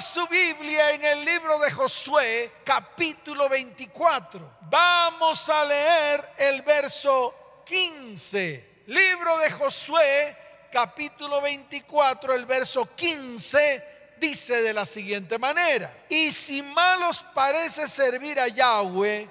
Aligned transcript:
Su 0.00 0.26
Biblia 0.28 0.92
en 0.92 1.04
el 1.04 1.24
libro 1.26 1.58
de 1.58 1.70
Josué, 1.70 2.52
capítulo 2.64 3.50
24. 3.50 4.58
Vamos 4.62 5.48
a 5.50 5.64
leer 5.66 6.26
el 6.38 6.62
verso 6.62 7.62
15. 7.66 8.84
Libro 8.86 9.38
de 9.38 9.50
Josué, 9.50 10.36
capítulo 10.72 11.42
24, 11.42 12.34
el 12.34 12.46
verso 12.46 12.88
15 12.94 14.14
dice 14.18 14.62
de 14.62 14.72
la 14.72 14.86
siguiente 14.86 15.38
manera, 15.38 15.92
y 16.08 16.32
si 16.32 16.62
mal 16.62 17.02
os 17.02 17.22
parece 17.34 17.86
servir 17.86 18.40
a 18.40 18.48
Yahweh, 18.48 19.28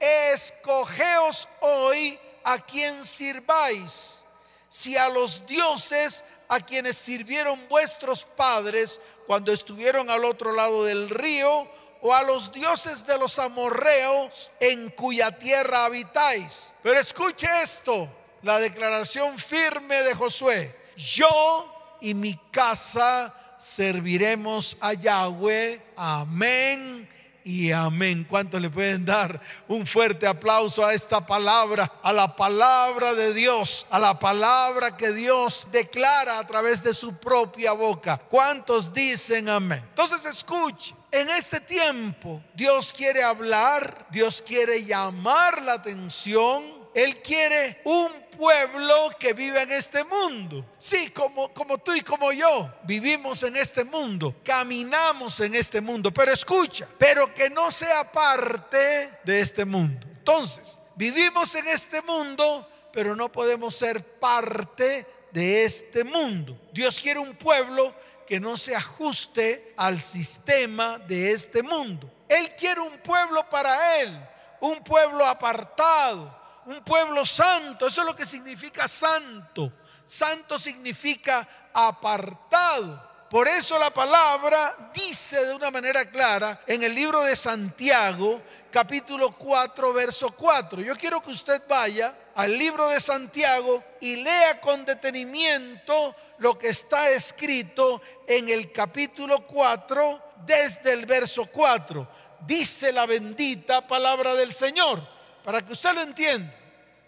escogeos 0.00 1.46
hoy 1.60 2.18
a 2.44 2.58
quien 2.58 3.04
sirváis, 3.04 4.22
si 4.70 4.96
a 4.96 5.08
los 5.08 5.44
dioses 5.46 6.24
a 6.48 6.60
quienes 6.60 6.96
sirvieron 6.96 7.68
vuestros 7.68 8.24
padres 8.24 9.00
cuando 9.26 9.52
estuvieron 9.52 10.10
al 10.10 10.24
otro 10.24 10.52
lado 10.52 10.84
del 10.84 11.08
río, 11.10 11.68
o 12.02 12.14
a 12.14 12.22
los 12.22 12.52
dioses 12.52 13.06
de 13.06 13.18
los 13.18 13.38
amorreos 13.38 14.52
en 14.60 14.90
cuya 14.90 15.38
tierra 15.38 15.86
habitáis. 15.86 16.72
Pero 16.82 17.00
escuche 17.00 17.48
esto, 17.62 18.08
la 18.42 18.58
declaración 18.58 19.36
firme 19.38 20.02
de 20.02 20.14
Josué. 20.14 20.76
Yo 20.96 21.98
y 22.00 22.14
mi 22.14 22.36
casa 22.50 23.34
serviremos 23.58 24.76
a 24.80 24.92
Yahweh. 24.92 25.82
Amén 25.96 27.15
y 27.46 27.70
amén. 27.70 28.26
¿Cuánto 28.28 28.58
le 28.58 28.68
pueden 28.68 29.04
dar 29.04 29.40
un 29.68 29.86
fuerte 29.86 30.26
aplauso 30.26 30.84
a 30.84 30.92
esta 30.92 31.24
palabra, 31.24 32.00
a 32.02 32.12
la 32.12 32.34
palabra 32.34 33.14
de 33.14 33.32
Dios, 33.32 33.86
a 33.88 34.00
la 34.00 34.18
palabra 34.18 34.96
que 34.96 35.12
Dios 35.12 35.68
declara 35.70 36.40
a 36.40 36.46
través 36.46 36.82
de 36.82 36.92
su 36.92 37.14
propia 37.14 37.70
boca? 37.70 38.18
¿Cuántos 38.18 38.92
dicen 38.92 39.48
amén? 39.48 39.80
Entonces 39.90 40.24
escuche. 40.24 40.92
En 41.12 41.30
este 41.30 41.60
tiempo 41.60 42.42
Dios 42.52 42.92
quiere 42.92 43.22
hablar, 43.22 44.08
Dios 44.10 44.42
quiere 44.44 44.84
llamar 44.84 45.62
la 45.62 45.74
atención, 45.74 46.64
Él 46.94 47.22
quiere 47.22 47.80
un 47.84 48.25
pueblo 48.36 49.10
que 49.18 49.32
vive 49.32 49.62
en 49.62 49.72
este 49.72 50.04
mundo. 50.04 50.64
Sí, 50.78 51.10
como, 51.10 51.52
como 51.52 51.78
tú 51.78 51.94
y 51.94 52.02
como 52.02 52.32
yo 52.32 52.72
vivimos 52.84 53.42
en 53.42 53.56
este 53.56 53.84
mundo, 53.84 54.36
caminamos 54.44 55.40
en 55.40 55.54
este 55.54 55.80
mundo, 55.80 56.12
pero 56.12 56.32
escucha, 56.32 56.88
pero 56.98 57.32
que 57.34 57.50
no 57.50 57.70
sea 57.70 58.10
parte 58.10 59.18
de 59.24 59.40
este 59.40 59.64
mundo. 59.64 60.06
Entonces, 60.06 60.78
vivimos 60.94 61.54
en 61.54 61.68
este 61.68 62.02
mundo, 62.02 62.68
pero 62.92 63.16
no 63.16 63.30
podemos 63.30 63.76
ser 63.76 64.02
parte 64.18 65.06
de 65.32 65.64
este 65.64 66.04
mundo. 66.04 66.58
Dios 66.72 67.00
quiere 67.00 67.20
un 67.20 67.34
pueblo 67.34 67.94
que 68.26 68.40
no 68.40 68.56
se 68.56 68.74
ajuste 68.74 69.72
al 69.76 70.00
sistema 70.00 70.98
de 70.98 71.32
este 71.32 71.62
mundo. 71.62 72.10
Él 72.28 72.54
quiere 72.56 72.80
un 72.80 72.98
pueblo 72.98 73.48
para 73.48 74.00
Él, 74.00 74.18
un 74.60 74.82
pueblo 74.82 75.24
apartado, 75.24 76.36
un 76.66 76.82
pueblo 76.82 77.24
santo. 77.24 77.86
Eso 77.86 78.02
es 78.02 78.06
lo 78.06 78.16
que 78.16 78.26
significa 78.26 78.86
santo. 78.86 79.72
Santo 80.04 80.58
significa 80.58 81.70
apartado. 81.72 83.06
Por 83.30 83.48
eso 83.48 83.76
la 83.76 83.90
palabra 83.90 84.90
dice 84.94 85.44
de 85.44 85.54
una 85.54 85.70
manera 85.70 86.08
clara 86.08 86.60
en 86.66 86.84
el 86.84 86.94
libro 86.94 87.24
de 87.24 87.34
Santiago, 87.34 88.40
capítulo 88.70 89.32
4, 89.32 89.92
verso 89.92 90.30
4. 90.30 90.80
Yo 90.80 90.96
quiero 90.96 91.20
que 91.20 91.32
usted 91.32 91.60
vaya 91.68 92.16
al 92.36 92.56
libro 92.56 92.88
de 92.88 93.00
Santiago 93.00 93.82
y 94.00 94.16
lea 94.16 94.60
con 94.60 94.84
detenimiento 94.84 96.14
lo 96.38 96.56
que 96.56 96.68
está 96.68 97.10
escrito 97.10 98.00
en 98.28 98.48
el 98.48 98.70
capítulo 98.70 99.44
4 99.44 100.22
desde 100.46 100.92
el 100.92 101.04
verso 101.04 101.46
4. 101.46 102.08
Dice 102.46 102.92
la 102.92 103.06
bendita 103.06 103.88
palabra 103.88 104.36
del 104.36 104.52
Señor 104.52 105.15
para 105.46 105.64
que 105.64 105.72
usted 105.72 105.94
lo 105.94 106.02
entienda, 106.02 106.52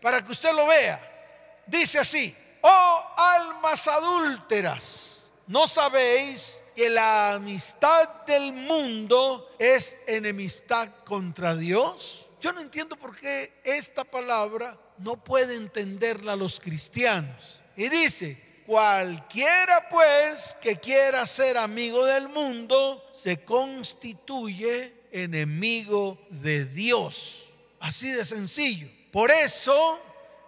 para 0.01 0.25
que 0.25 0.31
usted 0.31 0.55
lo 0.55 0.65
vea. 0.69 1.01
Dice 1.67 1.99
así, 1.99 2.33
oh 2.61 3.15
almas 3.17 3.89
adúlteras, 3.89 5.33
¿no 5.49 5.67
sabéis 5.67 6.63
que 6.77 6.89
la 6.89 7.33
amistad 7.35 8.09
del 8.29 8.53
mundo 8.53 9.57
es 9.59 9.99
enemistad 10.07 10.89
contra 11.05 11.57
Dios? 11.57 12.29
Yo 12.41 12.53
no 12.53 12.61
entiendo 12.61 12.95
por 12.95 13.17
qué 13.17 13.61
esta 13.65 14.05
palabra 14.05 14.79
no 14.99 15.17
puede 15.17 15.57
entenderla 15.57 16.37
los 16.37 16.61
cristianos. 16.61 17.61
Y 17.75 17.89
dice, 17.89 18.63
cualquiera 18.65 19.89
pues 19.89 20.57
que 20.61 20.77
quiera 20.77 21.27
ser 21.27 21.59
amigo 21.59 22.07
del 22.07 22.29
mundo 22.29 23.05
se 23.13 23.45
constituye 23.45 24.95
enemigo 25.11 26.25
de 26.31 26.67
Dios. 26.67 27.48
Así 27.81 28.11
de 28.11 28.25
sencillo. 28.25 28.89
Por 29.13 29.31
eso, 29.31 29.99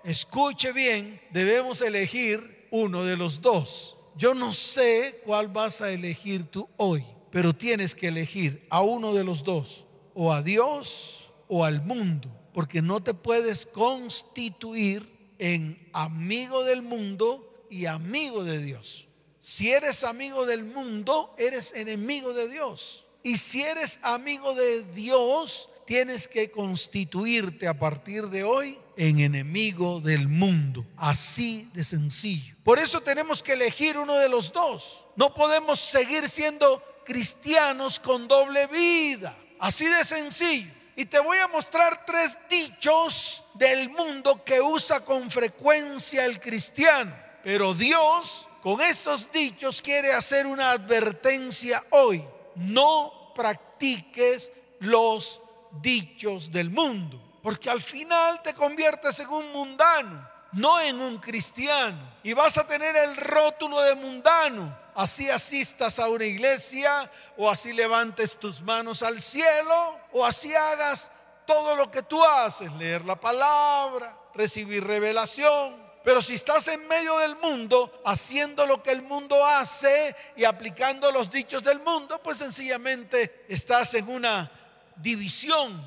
escuche 0.04 0.72
bien, 0.72 1.20
debemos 1.30 1.80
elegir 1.80 2.68
uno 2.70 3.04
de 3.04 3.16
los 3.16 3.40
dos. 3.40 3.96
Yo 4.16 4.34
no 4.34 4.52
sé 4.52 5.22
cuál 5.24 5.48
vas 5.48 5.80
a 5.80 5.90
elegir 5.90 6.44
tú 6.50 6.68
hoy, 6.76 7.04
pero 7.30 7.54
tienes 7.54 7.94
que 7.94 8.08
elegir 8.08 8.66
a 8.70 8.82
uno 8.82 9.14
de 9.14 9.24
los 9.24 9.44
dos, 9.44 9.86
o 10.14 10.32
a 10.32 10.42
Dios 10.42 11.30
o 11.48 11.64
al 11.64 11.82
mundo, 11.82 12.30
porque 12.52 12.82
no 12.82 13.02
te 13.02 13.14
puedes 13.14 13.66
constituir 13.66 15.08
en 15.38 15.88
amigo 15.94 16.64
del 16.64 16.82
mundo 16.82 17.66
y 17.70 17.86
amigo 17.86 18.44
de 18.44 18.58
Dios. 18.58 19.08
Si 19.40 19.72
eres 19.72 20.04
amigo 20.04 20.44
del 20.44 20.64
mundo, 20.64 21.34
eres 21.38 21.72
enemigo 21.72 22.34
de 22.34 22.48
Dios. 22.48 23.06
Y 23.22 23.38
si 23.38 23.62
eres 23.62 23.98
amigo 24.02 24.54
de 24.54 24.84
Dios, 24.92 25.69
tienes 25.90 26.28
que 26.28 26.52
constituirte 26.52 27.66
a 27.66 27.76
partir 27.76 28.28
de 28.28 28.44
hoy 28.44 28.78
en 28.96 29.18
enemigo 29.18 30.00
del 30.00 30.28
mundo. 30.28 30.86
Así 30.96 31.68
de 31.74 31.82
sencillo. 31.82 32.54
Por 32.62 32.78
eso 32.78 33.00
tenemos 33.00 33.42
que 33.42 33.54
elegir 33.54 33.98
uno 33.98 34.14
de 34.14 34.28
los 34.28 34.52
dos. 34.52 35.08
No 35.16 35.34
podemos 35.34 35.80
seguir 35.80 36.28
siendo 36.28 36.80
cristianos 37.04 37.98
con 37.98 38.28
doble 38.28 38.68
vida. 38.68 39.36
Así 39.58 39.84
de 39.84 40.04
sencillo. 40.04 40.72
Y 40.94 41.06
te 41.06 41.18
voy 41.18 41.38
a 41.38 41.48
mostrar 41.48 42.06
tres 42.06 42.38
dichos 42.48 43.42
del 43.54 43.90
mundo 43.90 44.44
que 44.44 44.60
usa 44.60 45.04
con 45.04 45.28
frecuencia 45.28 46.24
el 46.24 46.38
cristiano. 46.38 47.12
Pero 47.42 47.74
Dios 47.74 48.48
con 48.62 48.80
estos 48.80 49.32
dichos 49.32 49.82
quiere 49.82 50.12
hacer 50.12 50.46
una 50.46 50.70
advertencia 50.70 51.82
hoy. 51.90 52.24
No 52.54 53.32
practiques 53.34 54.52
los 54.78 55.40
dichos 55.80 56.50
del 56.50 56.70
mundo. 56.70 57.20
Porque 57.42 57.70
al 57.70 57.80
final 57.80 58.42
te 58.42 58.54
conviertes 58.54 59.18
en 59.20 59.28
un 59.28 59.50
mundano, 59.52 60.28
no 60.52 60.80
en 60.80 61.00
un 61.00 61.18
cristiano. 61.18 62.16
Y 62.22 62.32
vas 62.32 62.58
a 62.58 62.66
tener 62.66 62.94
el 62.96 63.16
rótulo 63.16 63.80
de 63.80 63.94
mundano. 63.94 64.78
Así 64.94 65.30
asistas 65.30 65.98
a 65.98 66.08
una 66.08 66.24
iglesia 66.24 67.10
o 67.36 67.48
así 67.48 67.72
levantes 67.72 68.38
tus 68.38 68.60
manos 68.60 69.02
al 69.02 69.20
cielo 69.20 69.98
o 70.12 70.26
así 70.26 70.54
hagas 70.54 71.10
todo 71.46 71.74
lo 71.76 71.90
que 71.90 72.02
tú 72.02 72.22
haces, 72.24 72.72
leer 72.74 73.04
la 73.04 73.18
palabra, 73.18 74.16
recibir 74.34 74.84
revelación. 74.84 75.90
Pero 76.02 76.22
si 76.22 76.34
estás 76.34 76.68
en 76.68 76.86
medio 76.88 77.18
del 77.18 77.36
mundo, 77.36 78.00
haciendo 78.04 78.66
lo 78.66 78.82
que 78.82 78.90
el 78.90 79.02
mundo 79.02 79.44
hace 79.44 80.14
y 80.36 80.44
aplicando 80.44 81.12
los 81.12 81.30
dichos 81.30 81.62
del 81.62 81.80
mundo, 81.80 82.20
pues 82.22 82.38
sencillamente 82.38 83.44
estás 83.48 83.94
en 83.94 84.08
una 84.08 84.50
división. 84.96 85.80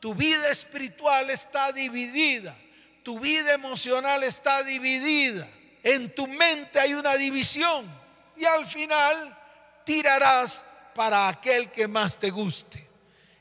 Tu 0.00 0.14
vida 0.14 0.48
espiritual 0.48 1.30
está 1.30 1.72
dividida. 1.72 2.56
Tu 3.02 3.18
vida 3.18 3.54
emocional 3.54 4.22
está 4.22 4.62
dividida. 4.62 5.48
En 5.82 6.14
tu 6.14 6.26
mente 6.26 6.78
hay 6.78 6.94
una 6.94 7.14
división. 7.16 7.86
Y 8.36 8.44
al 8.44 8.66
final 8.66 9.36
tirarás 9.84 10.62
para 10.94 11.28
aquel 11.28 11.70
que 11.70 11.88
más 11.88 12.18
te 12.18 12.30
guste. 12.30 12.88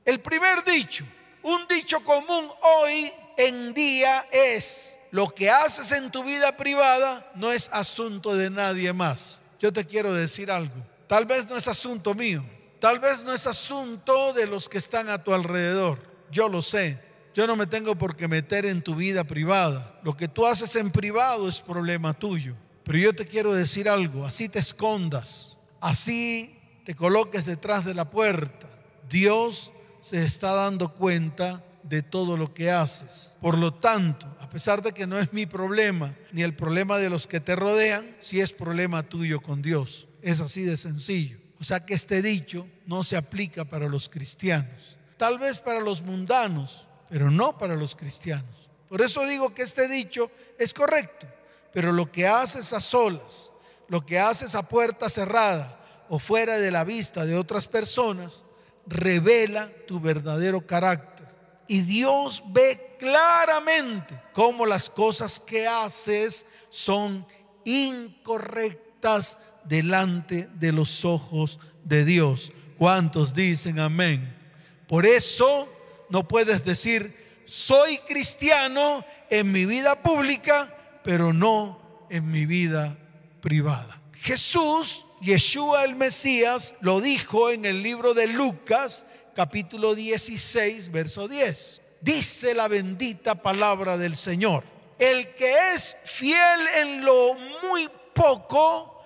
El 0.06 0.22
primer 0.22 0.64
dicho, 0.64 1.06
un 1.44 1.68
dicho 1.68 2.04
común 2.04 2.50
hoy 2.62 3.12
en 3.38 3.74
día 3.74 4.26
es, 4.32 5.00
lo 5.12 5.30
que 5.30 5.50
haces 5.50 5.92
en 5.92 6.12
tu 6.12 6.24
vida 6.24 6.56
privada 6.56 7.32
no 7.36 7.52
es 7.52 7.70
asunto 7.72 8.36
de 8.36 8.50
nadie 8.50 8.94
más. 8.94 9.40
Yo 9.60 9.72
te 9.72 9.86
quiero 9.86 10.14
decir 10.14 10.52
algo. 10.52 10.76
Tal 11.08 11.26
vez 11.26 11.48
no 11.48 11.58
es 11.58 11.68
asunto 11.68 12.14
mío, 12.14 12.44
Tal 12.80 13.00
vez 13.00 13.24
no 13.24 13.34
es 13.34 13.48
asunto 13.48 14.34
de 14.34 14.46
los 14.46 14.70
que 14.70 14.78
están 14.78 15.10
a 15.10 15.24
tu 15.24 15.34
alrededor. 15.34 16.00
Yo 16.32 16.48
lo 16.48 16.62
sé. 16.62 17.00
Yo 17.34 17.48
no 17.48 17.56
me 17.56 17.68
tengo 17.68 17.96
por 17.96 18.16
qué 18.16 18.28
meter 18.28 18.66
en 18.66 18.82
tu 18.82 18.96
vida 18.96 19.24
privada. 19.24 20.00
Lo 20.04 20.16
que 20.16 20.28
tú 20.28 20.46
haces 20.46 20.76
en 20.76 20.92
privado 20.92 21.48
es 21.48 21.62
problema 21.62 22.14
tuyo. 22.14 22.56
Pero 22.84 22.98
yo 22.98 23.16
te 23.16 23.26
quiero 23.26 23.54
decir 23.54 23.90
algo. 23.90 24.26
Así 24.26 24.50
te 24.50 24.60
escondas. 24.60 25.58
Así 25.80 26.58
te 26.84 26.96
coloques 26.96 27.46
detrás 27.46 27.86
de 27.86 27.94
la 27.94 28.10
puerta. 28.10 28.68
Dios 29.10 29.72
se 30.00 30.24
está 30.24 30.54
dando 30.54 30.94
cuenta 30.94 31.64
de 31.84 32.04
todo 32.04 32.38
lo 32.38 32.54
que 32.54 32.72
haces. 32.72 33.34
Por 33.42 33.58
lo 33.58 33.74
tanto, 33.74 34.28
a 34.40 34.50
pesar 34.50 34.82
de 34.82 34.92
que 34.92 35.08
no 35.08 35.18
es 35.18 35.34
mi 35.34 35.46
problema, 35.46 36.16
ni 36.32 36.44
el 36.44 36.56
problema 36.56 36.98
de 36.98 37.10
los 37.10 37.28
que 37.28 37.40
te 37.40 37.56
rodean, 37.56 38.16
si 38.20 38.40
es 38.40 38.54
problema 38.54 39.04
tuyo 39.04 39.42
con 39.42 39.62
Dios. 39.62 40.08
Es 40.22 40.42
así 40.42 40.64
de 40.64 40.78
sencillo. 40.78 41.47
O 41.60 41.64
sea 41.64 41.86
que 41.86 41.94
este 41.94 42.22
dicho 42.22 42.68
no 42.86 43.04
se 43.04 43.18
aplica 43.18 43.66
para 43.66 43.88
los 43.88 44.10
cristianos. 44.10 44.98
Tal 45.18 45.40
vez 45.40 45.60
para 45.60 45.80
los 45.80 46.02
mundanos, 46.04 46.86
pero 47.10 47.32
no 47.32 47.58
para 47.58 47.76
los 47.76 47.96
cristianos. 47.96 48.70
Por 48.88 49.02
eso 49.02 49.26
digo 49.26 49.54
que 49.54 49.64
este 49.64 49.88
dicho 49.88 50.32
es 50.58 50.74
correcto, 50.74 51.28
pero 51.74 51.92
lo 51.92 52.12
que 52.12 52.28
haces 52.28 52.72
a 52.74 52.82
solas, 52.82 53.52
lo 53.88 54.06
que 54.06 54.20
haces 54.20 54.56
a 54.56 54.68
puerta 54.68 55.10
cerrada 55.10 55.80
o 56.10 56.20
fuera 56.20 56.60
de 56.60 56.72
la 56.72 56.84
vista 56.84 57.26
de 57.26 57.36
otras 57.36 57.68
personas, 57.68 58.44
revela 58.86 59.70
tu 59.88 60.00
verdadero 60.00 60.66
carácter. 60.66 61.28
Y 61.68 61.82
Dios 61.82 62.44
ve 62.48 62.96
claramente 62.98 64.22
cómo 64.34 64.66
las 64.66 64.90
cosas 64.90 65.40
que 65.40 65.68
haces 65.68 66.46
son 66.70 67.28
incorrectas 67.66 69.38
delante 69.68 70.48
de 70.56 70.72
los 70.72 71.06
ojos 71.06 71.60
de 71.84 72.06
Dios. 72.06 72.52
¿Cuántos 72.78 73.34
dicen 73.34 73.80
amén? 73.80 74.36
Por 74.88 75.06
eso 75.06 75.70
no 76.10 76.28
puedes 76.28 76.64
decir, 76.64 77.44
soy 77.46 77.98
cristiano 78.00 79.06
en 79.30 79.52
mi 79.52 79.66
vida 79.66 80.02
pública, 80.02 80.74
pero 81.04 81.34
no 81.34 82.06
en 82.10 82.30
mi 82.30 82.46
vida 82.46 82.98
privada. 83.42 84.02
Jesús, 84.14 85.06
Yeshua 85.22 85.84
el 85.84 85.96
Mesías, 85.96 86.76
lo 86.82 87.02
dijo 87.02 87.50
en 87.50 87.66
el 87.66 87.82
libro 87.84 88.14
de 88.14 88.28
Lucas, 88.28 89.06
capítulo 89.34 89.96
16, 89.96 90.92
verso 90.92 91.28
10. 91.28 91.82
Dice 92.02 92.54
la 92.54 92.68
bendita 92.68 93.36
palabra 93.36 93.98
del 93.98 94.16
Señor. 94.16 94.64
El 95.00 95.34
que 95.36 95.54
es 95.74 95.96
fiel 96.06 96.68
en 96.82 97.06
lo 97.06 97.36
muy 97.64 97.90
poco, 98.14 98.97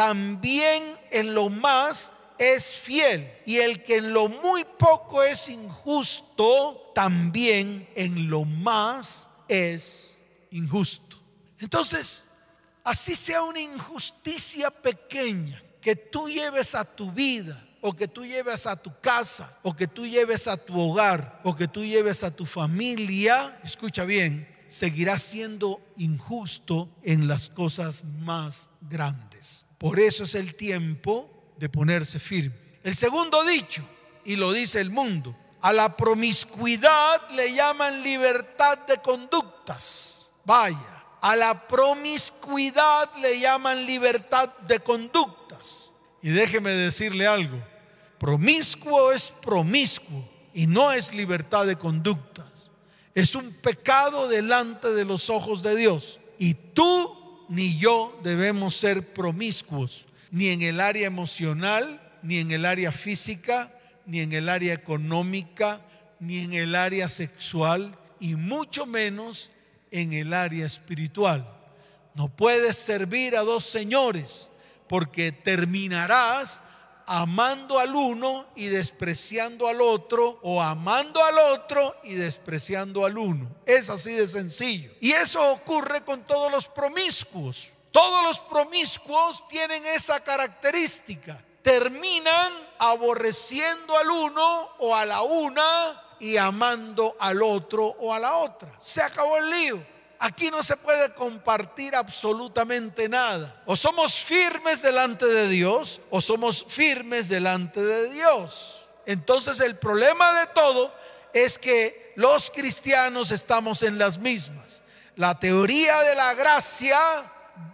también 0.00 0.98
en 1.10 1.34
lo 1.34 1.50
más 1.50 2.10
es 2.38 2.74
fiel. 2.74 3.30
Y 3.44 3.58
el 3.58 3.82
que 3.82 3.98
en 3.98 4.14
lo 4.14 4.30
muy 4.30 4.64
poco 4.64 5.22
es 5.22 5.50
injusto, 5.50 6.90
también 6.94 7.86
en 7.94 8.30
lo 8.30 8.46
más 8.46 9.28
es 9.46 10.16
injusto. 10.52 11.18
Entonces, 11.58 12.24
así 12.82 13.14
sea 13.14 13.42
una 13.42 13.60
injusticia 13.60 14.70
pequeña 14.70 15.62
que 15.82 15.96
tú 15.96 16.30
lleves 16.30 16.74
a 16.74 16.86
tu 16.86 17.12
vida, 17.12 17.62
o 17.82 17.94
que 17.94 18.08
tú 18.08 18.24
lleves 18.24 18.66
a 18.66 18.76
tu 18.76 18.98
casa, 19.02 19.58
o 19.62 19.76
que 19.76 19.86
tú 19.86 20.06
lleves 20.06 20.48
a 20.48 20.56
tu 20.56 20.80
hogar, 20.80 21.42
o 21.44 21.54
que 21.54 21.68
tú 21.68 21.84
lleves 21.84 22.24
a 22.24 22.34
tu 22.34 22.46
familia, 22.46 23.60
escucha 23.64 24.04
bien, 24.04 24.48
seguirá 24.66 25.18
siendo 25.18 25.78
injusto 25.98 26.88
en 27.02 27.28
las 27.28 27.50
cosas 27.50 28.02
más 28.04 28.70
grandes. 28.80 29.66
Por 29.80 29.98
eso 29.98 30.24
es 30.24 30.34
el 30.34 30.56
tiempo 30.56 31.26
de 31.56 31.70
ponerse 31.70 32.20
firme. 32.20 32.54
El 32.84 32.94
segundo 32.94 33.42
dicho, 33.44 33.82
y 34.26 34.36
lo 34.36 34.52
dice 34.52 34.78
el 34.78 34.90
mundo, 34.90 35.34
a 35.62 35.72
la 35.72 35.96
promiscuidad 35.96 37.30
le 37.30 37.54
llaman 37.54 38.02
libertad 38.02 38.80
de 38.80 38.98
conductas. 38.98 40.28
Vaya, 40.44 41.02
a 41.22 41.34
la 41.34 41.66
promiscuidad 41.66 43.10
le 43.22 43.40
llaman 43.40 43.86
libertad 43.86 44.50
de 44.68 44.80
conductas. 44.80 45.90
Y 46.20 46.28
déjeme 46.28 46.72
decirle 46.72 47.26
algo, 47.26 47.58
promiscuo 48.18 49.12
es 49.12 49.30
promiscuo 49.40 50.28
y 50.52 50.66
no 50.66 50.92
es 50.92 51.14
libertad 51.14 51.64
de 51.64 51.76
conductas. 51.76 52.70
Es 53.14 53.34
un 53.34 53.50
pecado 53.54 54.28
delante 54.28 54.90
de 54.90 55.06
los 55.06 55.30
ojos 55.30 55.62
de 55.62 55.74
Dios. 55.74 56.20
Y 56.38 56.52
tú 56.52 57.19
ni 57.50 57.76
yo 57.76 58.18
debemos 58.22 58.76
ser 58.76 59.12
promiscuos 59.12 60.06
ni 60.30 60.48
en 60.48 60.62
el 60.62 60.80
área 60.80 61.08
emocional, 61.08 62.00
ni 62.22 62.38
en 62.38 62.52
el 62.52 62.64
área 62.64 62.92
física, 62.92 63.74
ni 64.06 64.20
en 64.20 64.32
el 64.32 64.48
área 64.48 64.72
económica, 64.72 65.80
ni 66.20 66.38
en 66.38 66.52
el 66.54 66.76
área 66.76 67.08
sexual, 67.08 67.98
y 68.20 68.36
mucho 68.36 68.86
menos 68.86 69.50
en 69.90 70.12
el 70.12 70.32
área 70.32 70.64
espiritual. 70.64 71.52
No 72.14 72.28
puedes 72.28 72.76
servir 72.76 73.36
a 73.36 73.40
dos 73.40 73.64
señores 73.64 74.48
porque 74.88 75.32
terminarás 75.32 76.62
amando 77.12 77.80
al 77.80 77.92
uno 77.92 78.46
y 78.54 78.66
despreciando 78.66 79.66
al 79.66 79.80
otro, 79.80 80.38
o 80.42 80.62
amando 80.62 81.24
al 81.24 81.38
otro 81.38 81.96
y 82.04 82.14
despreciando 82.14 83.04
al 83.04 83.18
uno. 83.18 83.50
Es 83.66 83.90
así 83.90 84.12
de 84.12 84.28
sencillo. 84.28 84.92
Y 85.00 85.10
eso 85.10 85.50
ocurre 85.50 86.04
con 86.04 86.24
todos 86.24 86.52
los 86.52 86.68
promiscuos. 86.68 87.72
Todos 87.90 88.22
los 88.22 88.38
promiscuos 88.38 89.46
tienen 89.48 89.84
esa 89.86 90.20
característica. 90.20 91.44
Terminan 91.62 92.52
aborreciendo 92.78 93.98
al 93.98 94.08
uno 94.08 94.68
o 94.78 94.94
a 94.94 95.04
la 95.04 95.22
una 95.22 96.00
y 96.20 96.36
amando 96.36 97.16
al 97.18 97.42
otro 97.42 97.86
o 97.86 98.14
a 98.14 98.20
la 98.20 98.36
otra. 98.36 98.70
Se 98.78 99.02
acabó 99.02 99.36
el 99.38 99.50
lío. 99.50 99.84
Aquí 100.22 100.50
no 100.50 100.62
se 100.62 100.76
puede 100.76 101.14
compartir 101.14 101.96
absolutamente 101.96 103.08
nada. 103.08 103.62
O 103.64 103.74
somos 103.74 104.14
firmes 104.22 104.82
delante 104.82 105.24
de 105.24 105.48
Dios 105.48 106.02
o 106.10 106.20
somos 106.20 106.66
firmes 106.68 107.30
delante 107.30 107.82
de 107.82 108.10
Dios. 108.10 108.84
Entonces 109.06 109.60
el 109.60 109.78
problema 109.78 110.40
de 110.40 110.46
todo 110.48 110.94
es 111.32 111.58
que 111.58 112.12
los 112.16 112.50
cristianos 112.50 113.30
estamos 113.30 113.82
en 113.82 113.96
las 113.96 114.18
mismas. 114.18 114.82
La 115.16 115.38
teoría 115.38 116.02
de 116.02 116.14
la 116.14 116.34
gracia 116.34 116.98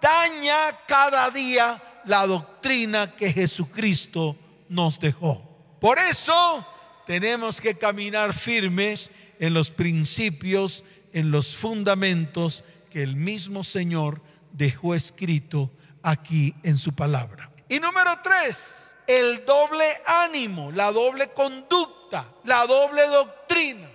daña 0.01 0.85
cada 0.87 1.31
día 1.31 2.03
la 2.05 2.29
doctrina 2.29 3.17
que 3.17 3.33
Jesucristo 3.33 4.37
nos 4.69 5.01
dejó. 5.01 5.43
Por 5.81 5.99
eso 5.99 6.65
tenemos 7.07 7.61
que 7.61 7.77
caminar 7.77 8.33
firmes 8.33 9.11
en 9.39 9.53
los 9.53 9.71
principios, 9.71 10.85
en 11.17 11.31
los 11.31 11.57
fundamentos 11.57 12.63
que 12.91 13.03
el 13.03 13.17
mismo 13.17 13.65
Señor 13.65 14.21
dejó 14.53 14.95
escrito 14.95 15.73
aquí 16.03 16.55
en 16.63 16.77
su 16.77 16.93
palabra. 16.95 17.51
Y 17.71 17.81
número 17.81 18.19
tres, 18.23 18.95
el 19.07 19.43
doble 19.47 19.87
ánimo, 20.05 20.71
la 20.73 20.93
doble 20.93 21.29
conducta, 21.33 22.31
la 22.45 22.67
doble 22.67 23.07
doctrina. 23.07 23.89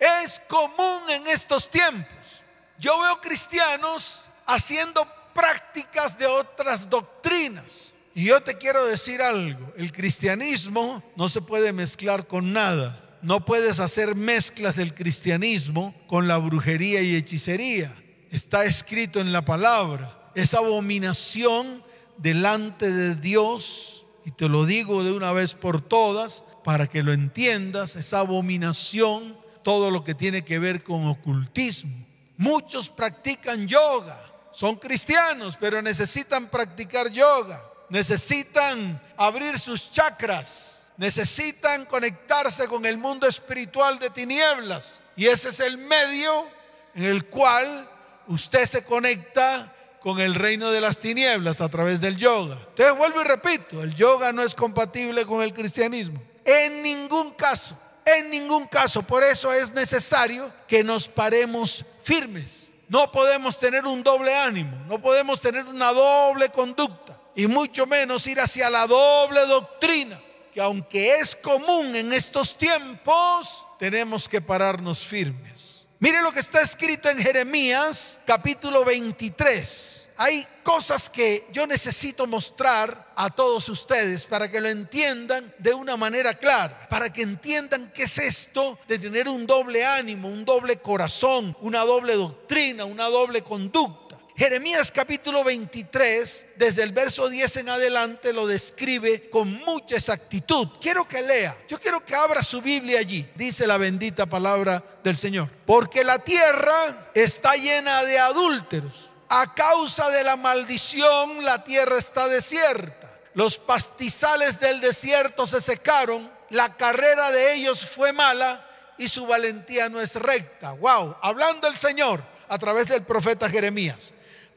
Es 0.00 0.40
común 0.48 1.10
en 1.10 1.26
estos 1.26 1.70
tiempos. 1.70 2.42
Yo 2.78 2.98
veo 3.00 3.20
cristianos 3.20 4.24
haciendo 4.46 5.06
prácticas 5.34 6.16
de 6.16 6.24
otras 6.24 6.88
doctrinas. 6.88 7.92
Y 8.14 8.28
yo 8.28 8.42
te 8.42 8.56
quiero 8.56 8.86
decir 8.86 9.20
algo, 9.20 9.74
el 9.76 9.92
cristianismo 9.92 11.02
no 11.16 11.28
se 11.28 11.42
puede 11.42 11.74
mezclar 11.74 12.26
con 12.26 12.54
nada. 12.54 13.01
No 13.22 13.44
puedes 13.44 13.78
hacer 13.78 14.16
mezclas 14.16 14.74
del 14.74 14.94
cristianismo 14.94 15.94
con 16.08 16.26
la 16.26 16.38
brujería 16.38 17.02
y 17.02 17.14
hechicería. 17.14 17.94
Está 18.30 18.64
escrito 18.64 19.20
en 19.20 19.32
la 19.32 19.44
palabra. 19.44 20.30
Es 20.34 20.54
abominación 20.54 21.84
delante 22.18 22.90
de 22.90 23.14
Dios, 23.14 24.06
y 24.24 24.30
te 24.30 24.48
lo 24.48 24.64
digo 24.64 25.04
de 25.04 25.12
una 25.12 25.32
vez 25.32 25.54
por 25.54 25.80
todas, 25.80 26.44
para 26.64 26.86
que 26.86 27.02
lo 27.02 27.12
entiendas, 27.12 27.96
es 27.96 28.12
abominación 28.12 29.36
todo 29.62 29.90
lo 29.90 30.04
que 30.04 30.14
tiene 30.14 30.44
que 30.44 30.58
ver 30.58 30.82
con 30.82 31.06
ocultismo. 31.06 31.94
Muchos 32.36 32.88
practican 32.88 33.68
yoga, 33.68 34.18
son 34.52 34.76
cristianos, 34.76 35.56
pero 35.60 35.82
necesitan 35.82 36.48
practicar 36.48 37.10
yoga, 37.10 37.60
necesitan 37.88 39.00
abrir 39.16 39.58
sus 39.58 39.92
chakras, 39.92 40.81
necesitan 41.02 41.84
conectarse 41.84 42.68
con 42.68 42.86
el 42.86 42.96
mundo 42.96 43.26
espiritual 43.26 43.98
de 43.98 44.08
tinieblas. 44.08 45.00
Y 45.16 45.26
ese 45.26 45.48
es 45.48 45.58
el 45.58 45.76
medio 45.76 46.46
en 46.94 47.02
el 47.02 47.24
cual 47.26 47.90
usted 48.28 48.64
se 48.66 48.84
conecta 48.84 49.74
con 49.98 50.20
el 50.20 50.36
reino 50.36 50.70
de 50.70 50.80
las 50.80 50.98
tinieblas 50.98 51.60
a 51.60 51.68
través 51.68 52.00
del 52.00 52.16
yoga. 52.16 52.56
Entonces 52.68 52.96
vuelvo 52.96 53.20
y 53.20 53.24
repito, 53.24 53.82
el 53.82 53.96
yoga 53.96 54.32
no 54.32 54.44
es 54.44 54.54
compatible 54.54 55.26
con 55.26 55.42
el 55.42 55.52
cristianismo. 55.52 56.22
En 56.44 56.84
ningún 56.84 57.32
caso, 57.32 57.76
en 58.04 58.30
ningún 58.30 58.68
caso. 58.68 59.02
Por 59.02 59.24
eso 59.24 59.52
es 59.52 59.72
necesario 59.74 60.52
que 60.68 60.84
nos 60.84 61.08
paremos 61.08 61.84
firmes. 62.04 62.68
No 62.88 63.10
podemos 63.10 63.58
tener 63.58 63.86
un 63.86 64.04
doble 64.04 64.36
ánimo, 64.36 64.76
no 64.86 65.02
podemos 65.02 65.40
tener 65.40 65.66
una 65.66 65.92
doble 65.92 66.48
conducta 66.50 67.18
y 67.34 67.48
mucho 67.48 67.86
menos 67.86 68.24
ir 68.28 68.40
hacia 68.40 68.70
la 68.70 68.86
doble 68.86 69.46
doctrina, 69.46 70.20
que 70.52 70.60
aunque 70.60 71.14
es 71.14 71.34
común 71.34 71.96
en 71.96 72.12
estos 72.12 72.56
tiempos, 72.56 73.66
tenemos 73.78 74.28
que 74.28 74.40
pararnos 74.40 75.00
firmes. 75.00 75.86
Mire 75.98 76.20
lo 76.20 76.32
que 76.32 76.40
está 76.40 76.60
escrito 76.60 77.08
en 77.08 77.18
Jeremías 77.18 78.20
capítulo 78.26 78.84
23 78.84 80.02
hay 80.16 80.46
cosas 80.62 81.08
que 81.08 81.48
yo 81.52 81.66
necesito 81.66 82.28
mostrar 82.28 83.12
a 83.16 83.28
todos 83.30 83.68
ustedes 83.68 84.26
para 84.28 84.48
que 84.48 84.60
lo 84.60 84.68
entiendan 84.68 85.52
de 85.58 85.74
una 85.74 85.96
manera 85.96 86.34
clara, 86.34 86.86
para 86.88 87.12
que 87.12 87.22
entiendan 87.22 87.90
qué 87.92 88.04
es 88.04 88.18
esto 88.18 88.78
de 88.86 89.00
tener 89.00 89.28
un 89.28 89.46
doble 89.46 89.84
ánimo, 89.84 90.28
un 90.28 90.44
doble 90.44 90.76
corazón, 90.76 91.56
una 91.60 91.80
doble 91.80 92.14
doctrina, 92.14 92.84
una 92.84 93.08
doble 93.08 93.42
conducta. 93.42 94.01
Jeremías 94.34 94.90
capítulo 94.90 95.44
23, 95.44 96.46
desde 96.56 96.82
el 96.82 96.92
verso 96.92 97.28
10 97.28 97.58
en 97.58 97.68
adelante, 97.68 98.32
lo 98.32 98.46
describe 98.46 99.28
con 99.28 99.52
mucha 99.64 99.96
exactitud. 99.96 100.68
Quiero 100.80 101.06
que 101.06 101.20
lea, 101.20 101.56
yo 101.68 101.78
quiero 101.78 102.02
que 102.02 102.14
abra 102.14 102.42
su 102.42 102.62
Biblia 102.62 103.00
allí, 103.00 103.28
dice 103.34 103.66
la 103.66 103.76
bendita 103.76 104.24
palabra 104.24 104.82
del 105.04 105.18
Señor. 105.18 105.50
Porque 105.66 106.02
la 106.02 106.18
tierra 106.18 107.10
está 107.14 107.54
llena 107.56 108.04
de 108.04 108.18
adúlteros. 108.18 109.10
A 109.28 109.54
causa 109.54 110.10
de 110.10 110.24
la 110.24 110.36
maldición, 110.36 111.44
la 111.44 111.62
tierra 111.64 111.98
está 111.98 112.28
desierta. 112.28 113.10
Los 113.34 113.58
pastizales 113.58 114.60
del 114.60 114.80
desierto 114.80 115.46
se 115.46 115.60
secaron, 115.60 116.30
la 116.48 116.76
carrera 116.76 117.30
de 117.30 117.54
ellos 117.54 117.86
fue 117.86 118.12
mala 118.12 118.66
y 118.96 119.08
su 119.08 119.26
valentía 119.26 119.88
no 119.88 120.00
es 120.00 120.14
recta. 120.16 120.72
Wow, 120.72 121.16
hablando 121.20 121.68
el 121.68 121.76
Señor 121.76 122.22
a 122.48 122.58
través 122.58 122.88
del 122.88 123.02
profeta 123.02 123.48
Jeremías. 123.48 124.12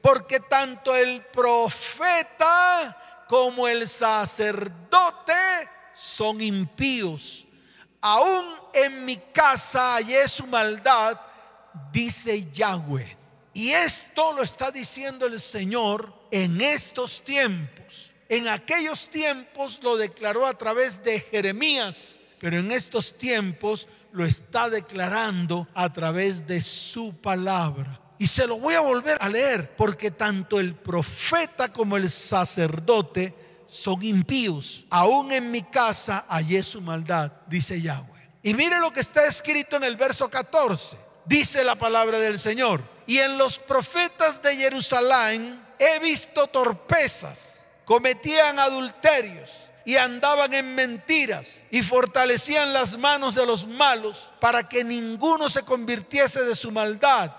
Porque 0.06 0.40
tanto 0.40 0.96
el 0.96 1.24
profeta 1.24 2.96
como 3.28 3.68
el 3.68 3.88
sacerdote 3.88 5.34
son 5.96 6.42
impíos. 6.42 7.48
Aún 8.02 8.46
en 8.76 9.04
mi 9.04 9.18
casa 9.18 9.96
hallé 9.96 10.28
su 10.28 10.46
maldad, 10.46 11.20
dice 11.92 12.52
Yahweh. 12.52 13.18
Y 13.52 13.72
esto 13.72 14.34
lo 14.34 14.44
está 14.44 14.70
diciendo 14.70 15.26
el 15.26 15.42
Señor 15.42 16.14
en 16.30 16.62
estos 16.62 17.24
tiempos. 17.24 18.14
En 18.30 18.48
aquellos 18.48 19.10
tiempos 19.10 19.82
lo 19.82 19.98
declaró 19.98 20.46
a 20.46 20.56
través 20.56 21.04
de 21.04 21.20
Jeremías, 21.20 22.20
pero 22.40 22.60
en 22.60 22.72
estos 22.72 23.18
tiempos 23.18 23.88
lo 24.12 24.24
está 24.24 24.70
declarando 24.70 25.68
a 25.74 25.92
través 25.92 26.46
de 26.46 26.62
su 26.62 27.20
palabra. 27.20 28.05
Y 28.18 28.28
se 28.28 28.48
lo 28.48 28.58
voy 28.58 28.76
a 28.76 28.80
volver 28.80 29.18
a 29.22 29.30
leer, 29.30 29.76
porque 29.76 30.12
tanto 30.12 30.60
el 30.60 30.76
profeta 30.76 31.72
como 31.72 31.98
el 31.98 32.10
sacerdote 32.10 33.36
son 33.68 34.04
impíos. 34.04 34.86
Aún 34.90 35.32
en 35.32 35.52
mi 35.52 35.64
casa 35.64 36.26
hallé 36.30 36.64
su 36.64 36.82
maldad, 36.82 37.32
dice 37.48 37.82
Yahweh. 37.82 38.30
Y 38.44 38.54
mire 38.54 38.80
lo 38.80 38.94
que 38.94 39.00
está 39.00 39.26
escrito 39.26 39.76
en 39.76 39.84
el 39.84 39.96
verso 39.96 40.30
14. 40.30 40.98
Dice 41.26 41.64
la 41.64 41.76
palabra 41.76 42.20
del 42.20 42.38
Señor 42.38 42.84
y 43.08 43.18
en 43.18 43.38
los 43.38 43.58
profetas 43.60 44.42
de 44.42 44.56
Jerusalén 44.56 45.64
he 45.80 46.00
visto 46.00 46.48
torpezas, 46.48 47.66
cometían 47.84 48.60
adulterios 48.60 49.72
y 49.86 49.98
andaban 49.98 50.54
en 50.54 50.76
mentiras 50.76 51.66
y 51.70 51.82
fortalecían 51.82 52.74
las 52.74 52.98
manos 52.98 53.36
de 53.36 53.46
los 53.46 53.68
malos 53.68 54.32
para 54.40 54.68
que 54.68 54.84
ninguno 54.84 55.50
se 55.50 55.64
convirtiese 55.64 56.44
de 56.44 56.56
su 56.56 56.72
maldad. 56.72 57.32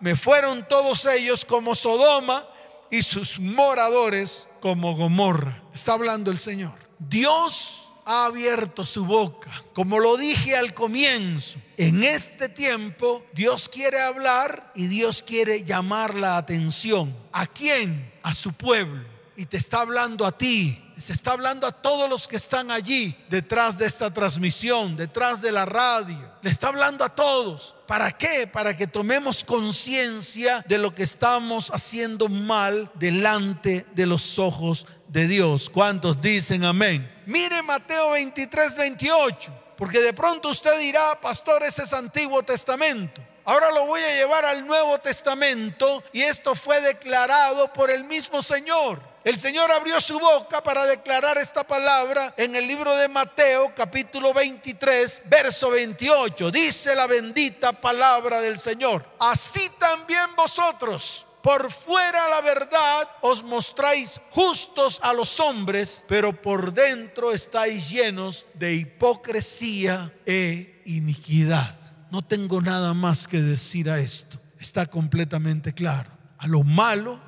Me 0.00 0.16
fueron 0.16 0.66
todos 0.68 1.06
ellos 1.06 1.44
como 1.44 1.74
Sodoma 1.74 2.46
y 2.90 3.02
sus 3.02 3.38
moradores 3.38 4.48
como 4.60 4.94
Gomorra. 4.96 5.62
Está 5.74 5.94
hablando 5.94 6.30
el 6.30 6.38
Señor. 6.38 6.74
Dios 6.98 7.92
ha 8.04 8.26
abierto 8.26 8.84
su 8.86 9.04
boca. 9.04 9.50
Como 9.74 9.98
lo 9.98 10.16
dije 10.16 10.56
al 10.56 10.74
comienzo, 10.74 11.58
en 11.76 12.04
este 12.04 12.48
tiempo 12.48 13.24
Dios 13.32 13.68
quiere 13.68 14.00
hablar 14.00 14.72
y 14.74 14.86
Dios 14.86 15.22
quiere 15.22 15.64
llamar 15.64 16.14
la 16.14 16.36
atención. 16.36 17.14
¿A 17.32 17.46
quién? 17.46 18.12
A 18.22 18.34
su 18.34 18.52
pueblo. 18.52 19.15
Y 19.36 19.46
te 19.46 19.58
está 19.58 19.80
hablando 19.80 20.24
a 20.24 20.32
ti, 20.32 20.82
se 20.98 21.12
está 21.12 21.32
hablando 21.32 21.66
a 21.66 21.72
todos 21.72 22.08
los 22.08 22.26
que 22.26 22.36
están 22.36 22.70
allí 22.70 23.14
detrás 23.28 23.76
de 23.76 23.84
esta 23.84 24.10
transmisión, 24.10 24.96
detrás 24.96 25.42
de 25.42 25.52
la 25.52 25.66
radio. 25.66 26.18
Le 26.40 26.50
está 26.50 26.68
hablando 26.68 27.04
a 27.04 27.14
todos. 27.14 27.74
¿Para 27.86 28.12
qué? 28.12 28.46
Para 28.46 28.74
que 28.74 28.86
tomemos 28.86 29.44
conciencia 29.44 30.64
de 30.66 30.78
lo 30.78 30.94
que 30.94 31.02
estamos 31.02 31.70
haciendo 31.70 32.28
mal 32.28 32.90
delante 32.94 33.86
de 33.94 34.06
los 34.06 34.38
ojos 34.38 34.86
de 35.08 35.26
Dios. 35.26 35.68
¿Cuántos 35.68 36.20
dicen 36.22 36.64
amén? 36.64 37.12
Mire 37.26 37.62
Mateo 37.62 38.12
23, 38.12 38.74
28, 38.76 39.52
porque 39.76 40.00
de 40.00 40.14
pronto 40.14 40.48
usted 40.48 40.78
dirá, 40.80 41.20
pastor, 41.20 41.62
ese 41.62 41.82
es 41.82 41.92
Antiguo 41.92 42.42
Testamento. 42.42 43.20
Ahora 43.44 43.70
lo 43.70 43.86
voy 43.86 44.00
a 44.00 44.14
llevar 44.14 44.44
al 44.44 44.66
Nuevo 44.66 44.98
Testamento 44.98 46.02
y 46.12 46.22
esto 46.22 46.54
fue 46.54 46.80
declarado 46.80 47.72
por 47.72 47.90
el 47.90 48.02
mismo 48.02 48.42
Señor. 48.42 49.00
El 49.26 49.40
Señor 49.40 49.72
abrió 49.72 50.00
su 50.00 50.20
boca 50.20 50.62
para 50.62 50.86
declarar 50.86 51.36
esta 51.36 51.66
palabra 51.66 52.32
en 52.36 52.54
el 52.54 52.68
libro 52.68 52.94
de 52.94 53.08
Mateo 53.08 53.74
capítulo 53.74 54.32
23, 54.32 55.22
verso 55.24 55.68
28. 55.70 56.52
Dice 56.52 56.94
la 56.94 57.08
bendita 57.08 57.72
palabra 57.72 58.40
del 58.40 58.56
Señor. 58.60 59.04
Así 59.18 59.68
también 59.80 60.26
vosotros 60.36 61.26
por 61.42 61.72
fuera 61.72 62.28
la 62.28 62.40
verdad 62.40 63.08
os 63.20 63.42
mostráis 63.42 64.20
justos 64.30 65.00
a 65.02 65.12
los 65.12 65.40
hombres, 65.40 66.04
pero 66.06 66.40
por 66.40 66.72
dentro 66.72 67.32
estáis 67.32 67.90
llenos 67.90 68.46
de 68.54 68.74
hipocresía 68.74 70.14
e 70.24 70.82
iniquidad. 70.84 71.76
No 72.12 72.22
tengo 72.22 72.62
nada 72.62 72.94
más 72.94 73.26
que 73.26 73.42
decir 73.42 73.90
a 73.90 73.98
esto. 73.98 74.38
Está 74.60 74.86
completamente 74.86 75.72
claro. 75.72 76.12
A 76.38 76.46
lo 76.46 76.62
malo 76.62 77.20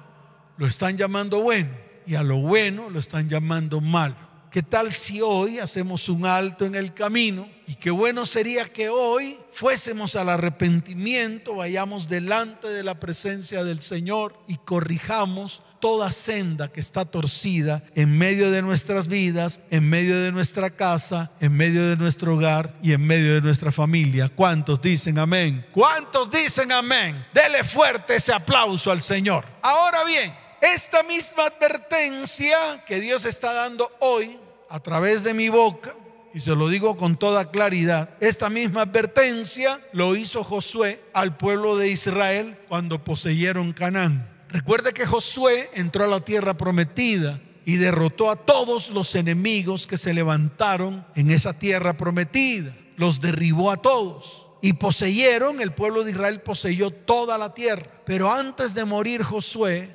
lo 0.58 0.64
están 0.64 0.96
llamando 0.96 1.40
bueno 1.40 1.87
y 2.08 2.14
a 2.14 2.22
lo 2.22 2.38
bueno 2.38 2.88
lo 2.88 2.98
están 2.98 3.28
llamando 3.28 3.82
malo. 3.82 4.16
¿Qué 4.50 4.62
tal 4.62 4.90
si 4.92 5.20
hoy 5.20 5.58
hacemos 5.58 6.08
un 6.08 6.24
alto 6.24 6.64
en 6.64 6.74
el 6.74 6.94
camino? 6.94 7.46
Y 7.66 7.74
qué 7.74 7.90
bueno 7.90 8.24
sería 8.24 8.64
que 8.64 8.88
hoy 8.88 9.38
fuésemos 9.52 10.16
al 10.16 10.30
arrepentimiento, 10.30 11.56
vayamos 11.56 12.08
delante 12.08 12.66
de 12.68 12.82
la 12.82 12.98
presencia 12.98 13.62
del 13.62 13.82
Señor 13.82 14.42
y 14.48 14.56
corrijamos 14.56 15.62
toda 15.80 16.10
senda 16.10 16.68
que 16.72 16.80
está 16.80 17.04
torcida 17.04 17.84
en 17.94 18.16
medio 18.16 18.50
de 18.50 18.62
nuestras 18.62 19.06
vidas, 19.06 19.60
en 19.70 19.86
medio 19.86 20.18
de 20.18 20.32
nuestra 20.32 20.70
casa, 20.70 21.30
en 21.40 21.52
medio 21.52 21.90
de 21.90 21.98
nuestro 21.98 22.36
hogar 22.36 22.74
y 22.82 22.92
en 22.94 23.06
medio 23.06 23.34
de 23.34 23.42
nuestra 23.42 23.70
familia. 23.70 24.30
¿Cuántos 24.30 24.80
dicen 24.80 25.18
amén? 25.18 25.66
¿Cuántos 25.72 26.30
dicen 26.30 26.72
amén? 26.72 27.26
Dele 27.34 27.62
fuerte 27.64 28.16
ese 28.16 28.32
aplauso 28.32 28.90
al 28.90 29.02
Señor. 29.02 29.44
Ahora 29.60 30.04
bien, 30.04 30.47
esta 30.60 31.02
misma 31.02 31.46
advertencia 31.46 32.84
que 32.86 33.00
Dios 33.00 33.24
está 33.24 33.52
dando 33.52 33.90
hoy 34.00 34.38
a 34.68 34.80
través 34.80 35.22
de 35.24 35.34
mi 35.34 35.48
boca, 35.48 35.94
y 36.34 36.40
se 36.40 36.54
lo 36.54 36.68
digo 36.68 36.96
con 36.96 37.16
toda 37.16 37.50
claridad, 37.50 38.10
esta 38.20 38.50
misma 38.50 38.82
advertencia 38.82 39.80
lo 39.92 40.14
hizo 40.14 40.44
Josué 40.44 41.02
al 41.14 41.36
pueblo 41.36 41.76
de 41.76 41.88
Israel 41.88 42.58
cuando 42.68 43.02
poseyeron 43.02 43.72
Canaán. 43.72 44.30
Recuerde 44.48 44.92
que 44.92 45.06
Josué 45.06 45.70
entró 45.74 46.04
a 46.04 46.08
la 46.08 46.20
tierra 46.20 46.54
prometida 46.56 47.40
y 47.64 47.76
derrotó 47.76 48.30
a 48.30 48.36
todos 48.36 48.90
los 48.90 49.14
enemigos 49.14 49.86
que 49.86 49.98
se 49.98 50.14
levantaron 50.14 51.06
en 51.14 51.30
esa 51.30 51.58
tierra 51.58 51.96
prometida. 51.96 52.72
Los 52.96 53.20
derribó 53.20 53.70
a 53.70 53.76
todos 53.76 54.48
y 54.62 54.72
poseyeron, 54.72 55.60
el 55.60 55.72
pueblo 55.72 56.02
de 56.02 56.12
Israel 56.12 56.40
poseyó 56.40 56.90
toda 56.90 57.36
la 57.36 57.52
tierra. 57.52 57.86
Pero 58.06 58.32
antes 58.32 58.74
de 58.74 58.84
morir 58.84 59.22
Josué, 59.22 59.94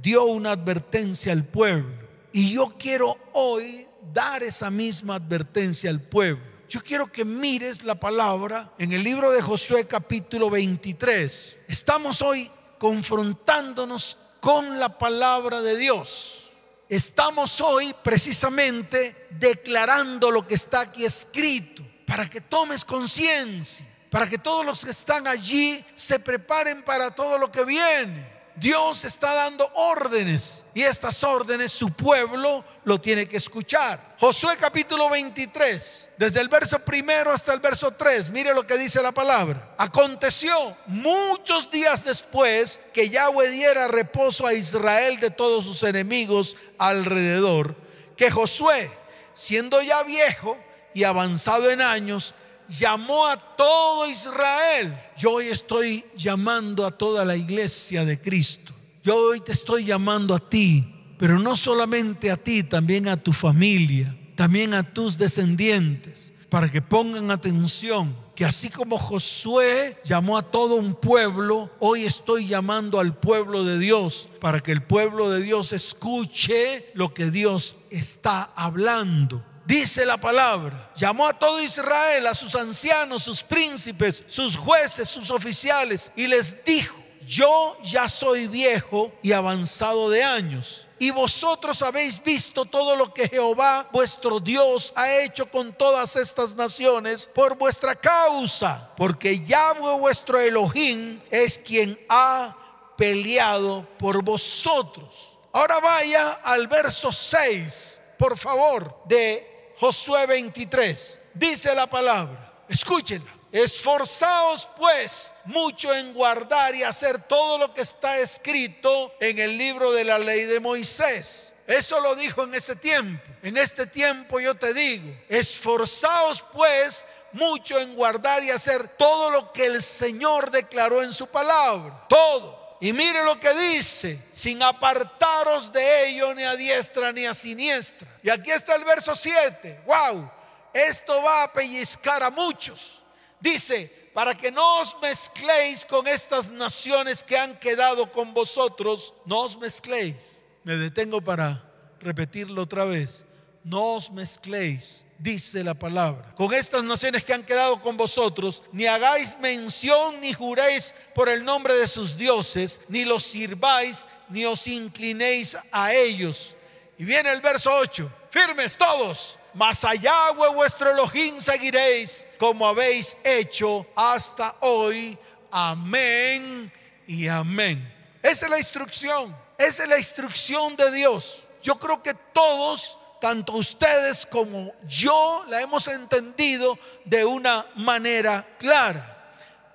dio 0.00 0.24
una 0.24 0.52
advertencia 0.52 1.32
al 1.32 1.44
pueblo. 1.44 2.08
Y 2.32 2.54
yo 2.54 2.74
quiero 2.78 3.16
hoy 3.32 3.86
dar 4.12 4.42
esa 4.42 4.70
misma 4.70 5.16
advertencia 5.16 5.90
al 5.90 6.00
pueblo. 6.00 6.44
Yo 6.68 6.80
quiero 6.82 7.10
que 7.10 7.24
mires 7.24 7.82
la 7.82 7.96
palabra 7.96 8.72
en 8.78 8.92
el 8.92 9.02
libro 9.02 9.30
de 9.32 9.42
Josué 9.42 9.86
capítulo 9.86 10.48
23. 10.48 11.58
Estamos 11.66 12.22
hoy 12.22 12.50
confrontándonos 12.78 14.18
con 14.40 14.78
la 14.78 14.96
palabra 14.96 15.60
de 15.62 15.76
Dios. 15.76 16.50
Estamos 16.88 17.60
hoy 17.60 17.94
precisamente 18.02 19.28
declarando 19.30 20.30
lo 20.30 20.46
que 20.46 20.54
está 20.54 20.80
aquí 20.80 21.04
escrito 21.04 21.84
para 22.06 22.28
que 22.28 22.40
tomes 22.40 22.84
conciencia, 22.84 23.86
para 24.10 24.28
que 24.28 24.38
todos 24.38 24.64
los 24.64 24.84
que 24.84 24.90
están 24.90 25.26
allí 25.26 25.84
se 25.94 26.18
preparen 26.18 26.82
para 26.82 27.12
todo 27.12 27.38
lo 27.38 27.50
que 27.50 27.64
viene. 27.64 28.39
Dios 28.60 29.06
está 29.06 29.32
dando 29.32 29.66
órdenes 29.72 30.66
y 30.74 30.82
estas 30.82 31.24
órdenes 31.24 31.72
su 31.72 31.90
pueblo 31.94 32.62
lo 32.84 33.00
tiene 33.00 33.26
que 33.26 33.38
escuchar. 33.38 34.16
Josué 34.20 34.58
capítulo 34.58 35.08
23, 35.08 36.10
desde 36.18 36.40
el 36.42 36.48
verso 36.50 36.78
primero 36.80 37.32
hasta 37.32 37.54
el 37.54 37.60
verso 37.60 37.92
3, 37.92 38.28
mire 38.28 38.52
lo 38.52 38.66
que 38.66 38.76
dice 38.76 39.00
la 39.00 39.12
palabra. 39.12 39.74
Aconteció 39.78 40.76
muchos 40.86 41.70
días 41.70 42.04
después 42.04 42.82
que 42.92 43.08
Yahweh 43.08 43.48
diera 43.48 43.88
reposo 43.88 44.46
a 44.46 44.52
Israel 44.52 45.18
de 45.20 45.30
todos 45.30 45.64
sus 45.64 45.82
enemigos 45.82 46.54
alrededor, 46.76 47.74
que 48.14 48.30
Josué, 48.30 48.92
siendo 49.32 49.80
ya 49.80 50.02
viejo 50.02 50.58
y 50.92 51.04
avanzado 51.04 51.70
en 51.70 51.80
años, 51.80 52.34
llamó 52.70 53.26
a 53.26 53.36
todo 53.36 54.08
Israel. 54.08 54.96
Yo 55.18 55.32
hoy 55.32 55.48
estoy 55.48 56.04
llamando 56.16 56.86
a 56.86 56.90
toda 56.92 57.24
la 57.24 57.36
iglesia 57.36 58.04
de 58.04 58.20
Cristo. 58.20 58.72
Yo 59.02 59.16
hoy 59.16 59.40
te 59.40 59.52
estoy 59.52 59.84
llamando 59.84 60.34
a 60.34 60.38
ti, 60.38 61.14
pero 61.18 61.38
no 61.38 61.56
solamente 61.56 62.30
a 62.30 62.36
ti, 62.36 62.62
también 62.62 63.08
a 63.08 63.16
tu 63.16 63.32
familia, 63.32 64.16
también 64.36 64.74
a 64.74 64.82
tus 64.82 65.18
descendientes, 65.18 66.32
para 66.48 66.70
que 66.70 66.80
pongan 66.80 67.30
atención 67.30 68.16
que 68.40 68.46
así 68.46 68.70
como 68.70 68.96
Josué 68.96 69.98
llamó 70.02 70.38
a 70.38 70.42
todo 70.42 70.76
un 70.76 70.94
pueblo, 70.94 71.70
hoy 71.78 72.04
estoy 72.04 72.46
llamando 72.46 72.98
al 72.98 73.14
pueblo 73.14 73.64
de 73.64 73.78
Dios 73.78 74.30
para 74.40 74.60
que 74.60 74.72
el 74.72 74.82
pueblo 74.82 75.28
de 75.28 75.42
Dios 75.42 75.74
escuche 75.74 76.90
lo 76.94 77.12
que 77.12 77.30
Dios 77.30 77.76
está 77.90 78.44
hablando. 78.56 79.44
Dice 79.70 80.04
la 80.04 80.16
palabra, 80.16 80.90
llamó 80.96 81.28
a 81.28 81.38
todo 81.38 81.62
Israel, 81.62 82.26
a 82.26 82.34
sus 82.34 82.56
ancianos, 82.56 83.22
sus 83.22 83.44
príncipes, 83.44 84.24
sus 84.26 84.56
jueces, 84.56 85.08
sus 85.08 85.30
oficiales, 85.30 86.10
y 86.16 86.26
les 86.26 86.64
dijo, 86.64 86.96
yo 87.24 87.78
ya 87.84 88.08
soy 88.08 88.48
viejo 88.48 89.12
y 89.22 89.30
avanzado 89.30 90.10
de 90.10 90.24
años. 90.24 90.88
Y 90.98 91.12
vosotros 91.12 91.82
habéis 91.82 92.20
visto 92.20 92.64
todo 92.64 92.96
lo 92.96 93.14
que 93.14 93.28
Jehová 93.28 93.88
vuestro 93.92 94.40
Dios 94.40 94.92
ha 94.96 95.18
hecho 95.18 95.48
con 95.48 95.72
todas 95.72 96.16
estas 96.16 96.56
naciones 96.56 97.30
por 97.32 97.56
vuestra 97.56 97.94
causa, 97.94 98.90
porque 98.96 99.38
Yahweh 99.38 100.00
vuestro 100.00 100.40
Elohim 100.40 101.20
es 101.30 101.56
quien 101.58 101.96
ha 102.08 102.56
peleado 102.96 103.86
por 104.00 104.24
vosotros. 104.24 105.38
Ahora 105.52 105.78
vaya 105.78 106.40
al 106.42 106.66
verso 106.66 107.12
6, 107.12 108.00
por 108.18 108.36
favor, 108.36 109.00
de 109.06 109.49
Josué 109.80 110.26
23. 110.26 111.18
Dice 111.32 111.74
la 111.74 111.88
palabra, 111.88 112.52
escúchenla. 112.68 113.34
Esforzaos 113.50 114.68
pues 114.76 115.34
mucho 115.46 115.92
en 115.94 116.12
guardar 116.12 116.74
y 116.74 116.82
hacer 116.82 117.26
todo 117.26 117.56
lo 117.56 117.72
que 117.72 117.80
está 117.80 118.18
escrito 118.18 119.12
en 119.20 119.38
el 119.38 119.56
libro 119.56 119.90
de 119.92 120.04
la 120.04 120.18
ley 120.18 120.44
de 120.44 120.60
Moisés. 120.60 121.54
Eso 121.66 121.98
lo 122.00 122.14
dijo 122.14 122.44
en 122.44 122.54
ese 122.54 122.76
tiempo. 122.76 123.24
En 123.42 123.56
este 123.56 123.86
tiempo 123.86 124.38
yo 124.38 124.54
te 124.54 124.74
digo, 124.74 125.16
esforzaos 125.28 126.46
pues 126.52 127.06
mucho 127.32 127.80
en 127.80 127.94
guardar 127.94 128.44
y 128.44 128.50
hacer 128.50 128.86
todo 128.86 129.30
lo 129.30 129.50
que 129.50 129.64
el 129.64 129.82
Señor 129.82 130.50
declaró 130.50 131.02
en 131.02 131.14
su 131.14 131.26
palabra. 131.26 132.06
Todo. 132.06 132.59
Y 132.80 132.94
mire 132.94 133.22
lo 133.24 133.38
que 133.38 133.52
dice, 133.54 134.18
sin 134.32 134.62
apartaros 134.62 135.70
de 135.70 136.08
ello 136.08 136.34
ni 136.34 136.44
a 136.44 136.56
diestra 136.56 137.12
ni 137.12 137.26
a 137.26 137.34
siniestra. 137.34 138.08
Y 138.22 138.30
aquí 138.30 138.50
está 138.50 138.74
el 138.74 138.84
verso 138.84 139.14
7. 139.14 139.82
Wow, 139.84 140.30
esto 140.72 141.22
va 141.22 141.42
a 141.42 141.52
pellizcar 141.52 142.22
a 142.22 142.30
muchos. 142.30 143.04
Dice, 143.38 144.10
para 144.14 144.34
que 144.34 144.50
no 144.50 144.80
os 144.80 144.96
mezcléis 145.00 145.84
con 145.84 146.08
estas 146.08 146.50
naciones 146.50 147.22
que 147.22 147.36
han 147.36 147.58
quedado 147.58 148.10
con 148.10 148.32
vosotros, 148.32 149.14
no 149.26 149.40
os 149.40 149.58
mezcléis. 149.58 150.46
Me 150.64 150.76
detengo 150.76 151.20
para 151.20 151.62
repetirlo 152.00 152.62
otra 152.62 152.84
vez. 152.84 153.24
No 153.62 153.94
os 153.94 154.10
mezcléis, 154.10 155.04
dice 155.20 155.62
la 155.62 155.74
palabra, 155.74 156.34
con 156.34 156.52
estas 156.54 156.82
naciones 156.82 157.22
que 157.24 157.34
han 157.34 157.44
quedado 157.44 157.80
con 157.80 157.96
vosotros, 157.96 158.62
ni 158.72 158.86
hagáis 158.86 159.36
mención 159.38 160.20
ni 160.20 160.32
juréis 160.32 160.94
por 161.14 161.28
el 161.28 161.44
nombre 161.44 161.76
de 161.76 161.86
sus 161.86 162.16
dioses, 162.16 162.80
ni 162.88 163.04
los 163.04 163.22
sirváis, 163.24 164.06
ni 164.30 164.44
os 164.46 164.66
inclinéis 164.66 165.56
a 165.70 165.92
ellos. 165.92 166.56
Y 166.98 167.04
viene 167.04 167.32
el 167.32 167.40
verso 167.40 167.70
8, 167.72 168.10
firmes 168.30 168.76
todos, 168.76 169.38
mas 169.52 169.84
allá 169.84 170.30
vuestro 170.32 170.90
Elohim 170.90 171.38
seguiréis 171.38 172.26
como 172.38 172.66
habéis 172.66 173.16
hecho 173.22 173.86
hasta 173.94 174.56
hoy. 174.60 175.18
Amén 175.50 176.72
y 177.06 177.28
amén. 177.28 177.92
Esa 178.22 178.46
es 178.46 178.50
la 178.50 178.58
instrucción, 178.58 179.36
esa 179.58 179.82
es 179.82 179.88
la 179.88 179.98
instrucción 179.98 180.76
de 180.76 180.90
Dios. 180.92 181.46
Yo 181.62 181.78
creo 181.78 182.02
que 182.02 182.14
todos, 182.14 182.98
tanto 183.20 183.52
ustedes 183.52 184.26
como 184.26 184.72
yo, 184.86 185.44
la 185.48 185.60
hemos 185.60 185.86
entendido 185.88 186.78
de 187.04 187.24
una 187.24 187.66
manera 187.76 188.56
clara. 188.58 189.18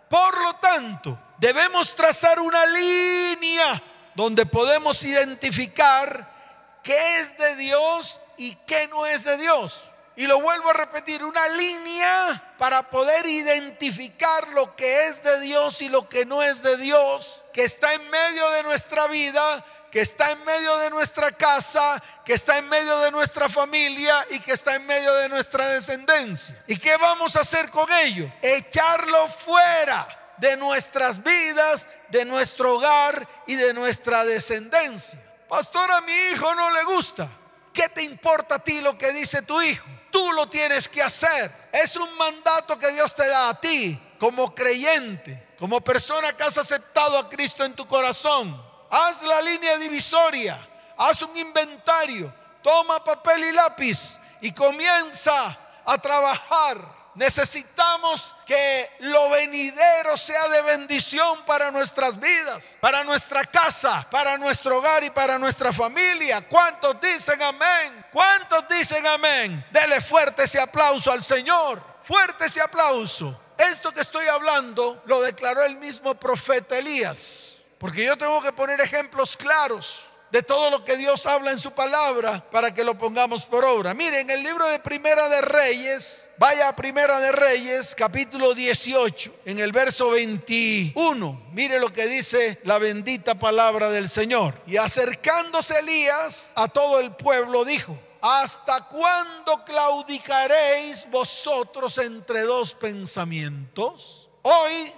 Por 0.09 0.41
lo 0.43 0.55
tanto, 0.55 1.17
debemos 1.37 1.95
trazar 1.95 2.39
una 2.39 2.65
línea 2.65 3.81
donde 4.15 4.45
podemos 4.45 5.03
identificar 5.03 6.79
qué 6.83 7.19
es 7.19 7.37
de 7.37 7.55
Dios 7.55 8.21
y 8.37 8.55
qué 8.67 8.87
no 8.87 9.05
es 9.05 9.23
de 9.23 9.37
Dios. 9.37 9.83
Y 10.17 10.27
lo 10.27 10.39
vuelvo 10.39 10.69
a 10.69 10.73
repetir, 10.73 11.23
una 11.23 11.47
línea 11.49 12.55
para 12.57 12.89
poder 12.89 13.25
identificar 13.25 14.47
lo 14.49 14.75
que 14.75 15.07
es 15.07 15.21
de 15.23 15.41
Dios 15.41 15.81
y 15.81 15.89
lo 15.89 16.07
que 16.07 16.25
no 16.25 16.41
es 16.41 16.63
de 16.63 16.77
Dios, 16.77 17.43
que 17.51 17.65
está 17.65 17.93
en 17.93 18.09
medio 18.09 18.49
de 18.51 18.63
nuestra 18.63 19.07
vida, 19.07 19.63
que 19.91 20.01
está 20.01 20.31
en 20.31 20.43
medio 20.45 20.77
de 20.77 20.89
nuestra 20.89 21.31
casa, 21.33 22.01
que 22.23 22.33
está 22.33 22.57
en 22.57 22.69
medio 22.69 22.97
de 22.99 23.11
nuestra 23.11 23.49
familia 23.49 24.25
y 24.29 24.39
que 24.39 24.53
está 24.53 24.75
en 24.75 24.85
medio 24.85 25.13
de 25.15 25.27
nuestra 25.27 25.67
descendencia. 25.67 26.63
¿Y 26.67 26.77
qué 26.77 26.95
vamos 26.95 27.35
a 27.35 27.41
hacer 27.41 27.69
con 27.69 27.91
ello? 27.91 28.31
Echarlo 28.41 29.27
fuera 29.27 30.07
de 30.37 30.57
nuestras 30.57 31.23
vidas, 31.23 31.87
de 32.09 32.25
nuestro 32.25 32.75
hogar 32.75 33.27
y 33.47 33.55
de 33.55 33.73
nuestra 33.73 34.23
descendencia. 34.23 35.19
Pastor, 35.47 35.91
a 35.91 36.01
mi 36.01 36.13
hijo 36.31 36.53
no 36.55 36.71
le 36.71 36.83
gusta. 36.83 37.27
¿Qué 37.73 37.89
te 37.89 38.03
importa 38.03 38.55
a 38.55 38.59
ti 38.59 38.81
lo 38.81 38.97
que 38.97 39.11
dice 39.11 39.41
tu 39.41 39.61
hijo? 39.61 39.94
Tú 40.15 40.31
lo 40.31 40.47
tienes 40.47 40.87
que 40.87 41.03
hacer. 41.03 41.51
Es 41.73 41.97
un 41.97 42.15
mandato 42.15 42.79
que 42.79 42.89
Dios 42.93 43.13
te 43.13 43.27
da 43.27 43.49
a 43.49 43.59
ti 43.59 43.99
como 44.17 44.55
creyente, 44.55 45.49
como 45.59 45.81
persona 45.81 46.31
que 46.31 46.43
has 46.43 46.57
aceptado 46.57 47.17
a 47.17 47.27
Cristo 47.27 47.65
en 47.65 47.75
tu 47.75 47.85
corazón. 47.85 48.65
Haz 48.89 49.21
la 49.23 49.41
línea 49.41 49.77
divisoria, 49.77 50.57
haz 50.95 51.21
un 51.21 51.35
inventario, 51.35 52.33
toma 52.63 53.03
papel 53.03 53.43
y 53.43 53.51
lápiz 53.51 54.17
y 54.39 54.53
comienza 54.53 55.59
a 55.83 55.97
trabajar 55.97 56.77
Necesitamos 57.15 58.35
que 58.45 58.91
lo 58.99 59.29
venidero 59.29 60.17
sea 60.17 60.47
de 60.49 60.61
bendición 60.63 61.45
para 61.45 61.71
nuestras 61.71 62.19
vidas, 62.19 62.77
para 62.81 63.03
nuestra 63.05 63.45
casa, 63.45 64.05
para 64.11 64.37
nuestro 64.37 64.77
hogar 64.77 65.03
y 65.03 65.09
para 65.09 65.39
nuestra 65.39 65.71
familia. 65.71 66.47
¿Cuántos 66.47 66.99
dicen 66.99 67.41
amén? 67.41 68.05
¿Cuántos 68.11 68.67
dicen 68.67 69.07
amén? 69.07 69.65
Dele 69.71 70.01
fuerte 70.01 70.43
ese 70.43 70.59
aplauso 70.59 71.11
al 71.11 71.23
Señor. 71.23 71.81
Fuerte 72.03 72.45
ese 72.45 72.61
aplauso. 72.61 73.41
Esto 73.57 73.93
que 73.93 74.01
estoy 74.01 74.27
hablando 74.27 75.01
lo 75.05 75.21
declaró 75.21 75.63
el 75.63 75.77
mismo 75.77 76.15
profeta 76.15 76.77
Elías. 76.77 77.57
Porque 77.77 78.05
yo 78.05 78.17
tengo 78.17 78.41
que 78.41 78.51
poner 78.51 78.81
ejemplos 78.81 79.37
claros 79.37 80.14
de 80.35 80.43
todo 80.43 80.69
lo 80.69 80.83
que 80.83 80.97
Dios 80.97 81.25
habla 81.27 81.53
en 81.53 81.59
su 81.59 81.71
palabra 81.71 82.43
para 82.51 82.73
que 82.73 82.83
lo 82.83 82.97
pongamos 82.97 83.45
por 83.45 83.63
obra. 83.63 83.93
Miren, 83.93 84.29
el 84.29 84.43
libro 84.43 84.67
de 84.67 84.79
Primera 84.79 85.29
de 85.29 85.41
Reyes, 85.41 86.27
vaya 86.37 86.67
a 86.67 86.75
Primera 86.75 87.21
de 87.21 87.31
Reyes, 87.31 87.95
capítulo 87.95 88.53
18, 88.53 89.33
en 89.45 89.59
el 89.59 89.71
verso 89.71 90.09
21. 90.09 91.41
Mire 91.53 91.79
lo 91.79 91.87
que 91.87 92.07
dice 92.07 92.59
la 92.65 92.79
bendita 92.79 93.35
palabra 93.35 93.89
del 93.89 94.09
Señor. 94.09 94.61
Y 94.67 94.75
acercándose 94.75 95.79
Elías 95.79 96.51
a 96.55 96.67
todo 96.67 96.99
el 96.99 97.15
pueblo, 97.15 97.63
dijo, 97.63 97.97
¿Hasta 98.19 98.89
cuándo 98.89 99.63
claudicaréis 99.63 101.09
vosotros 101.09 101.97
entre 101.99 102.41
dos 102.41 102.73
pensamientos? 102.73 104.27
Hoy 104.41 104.91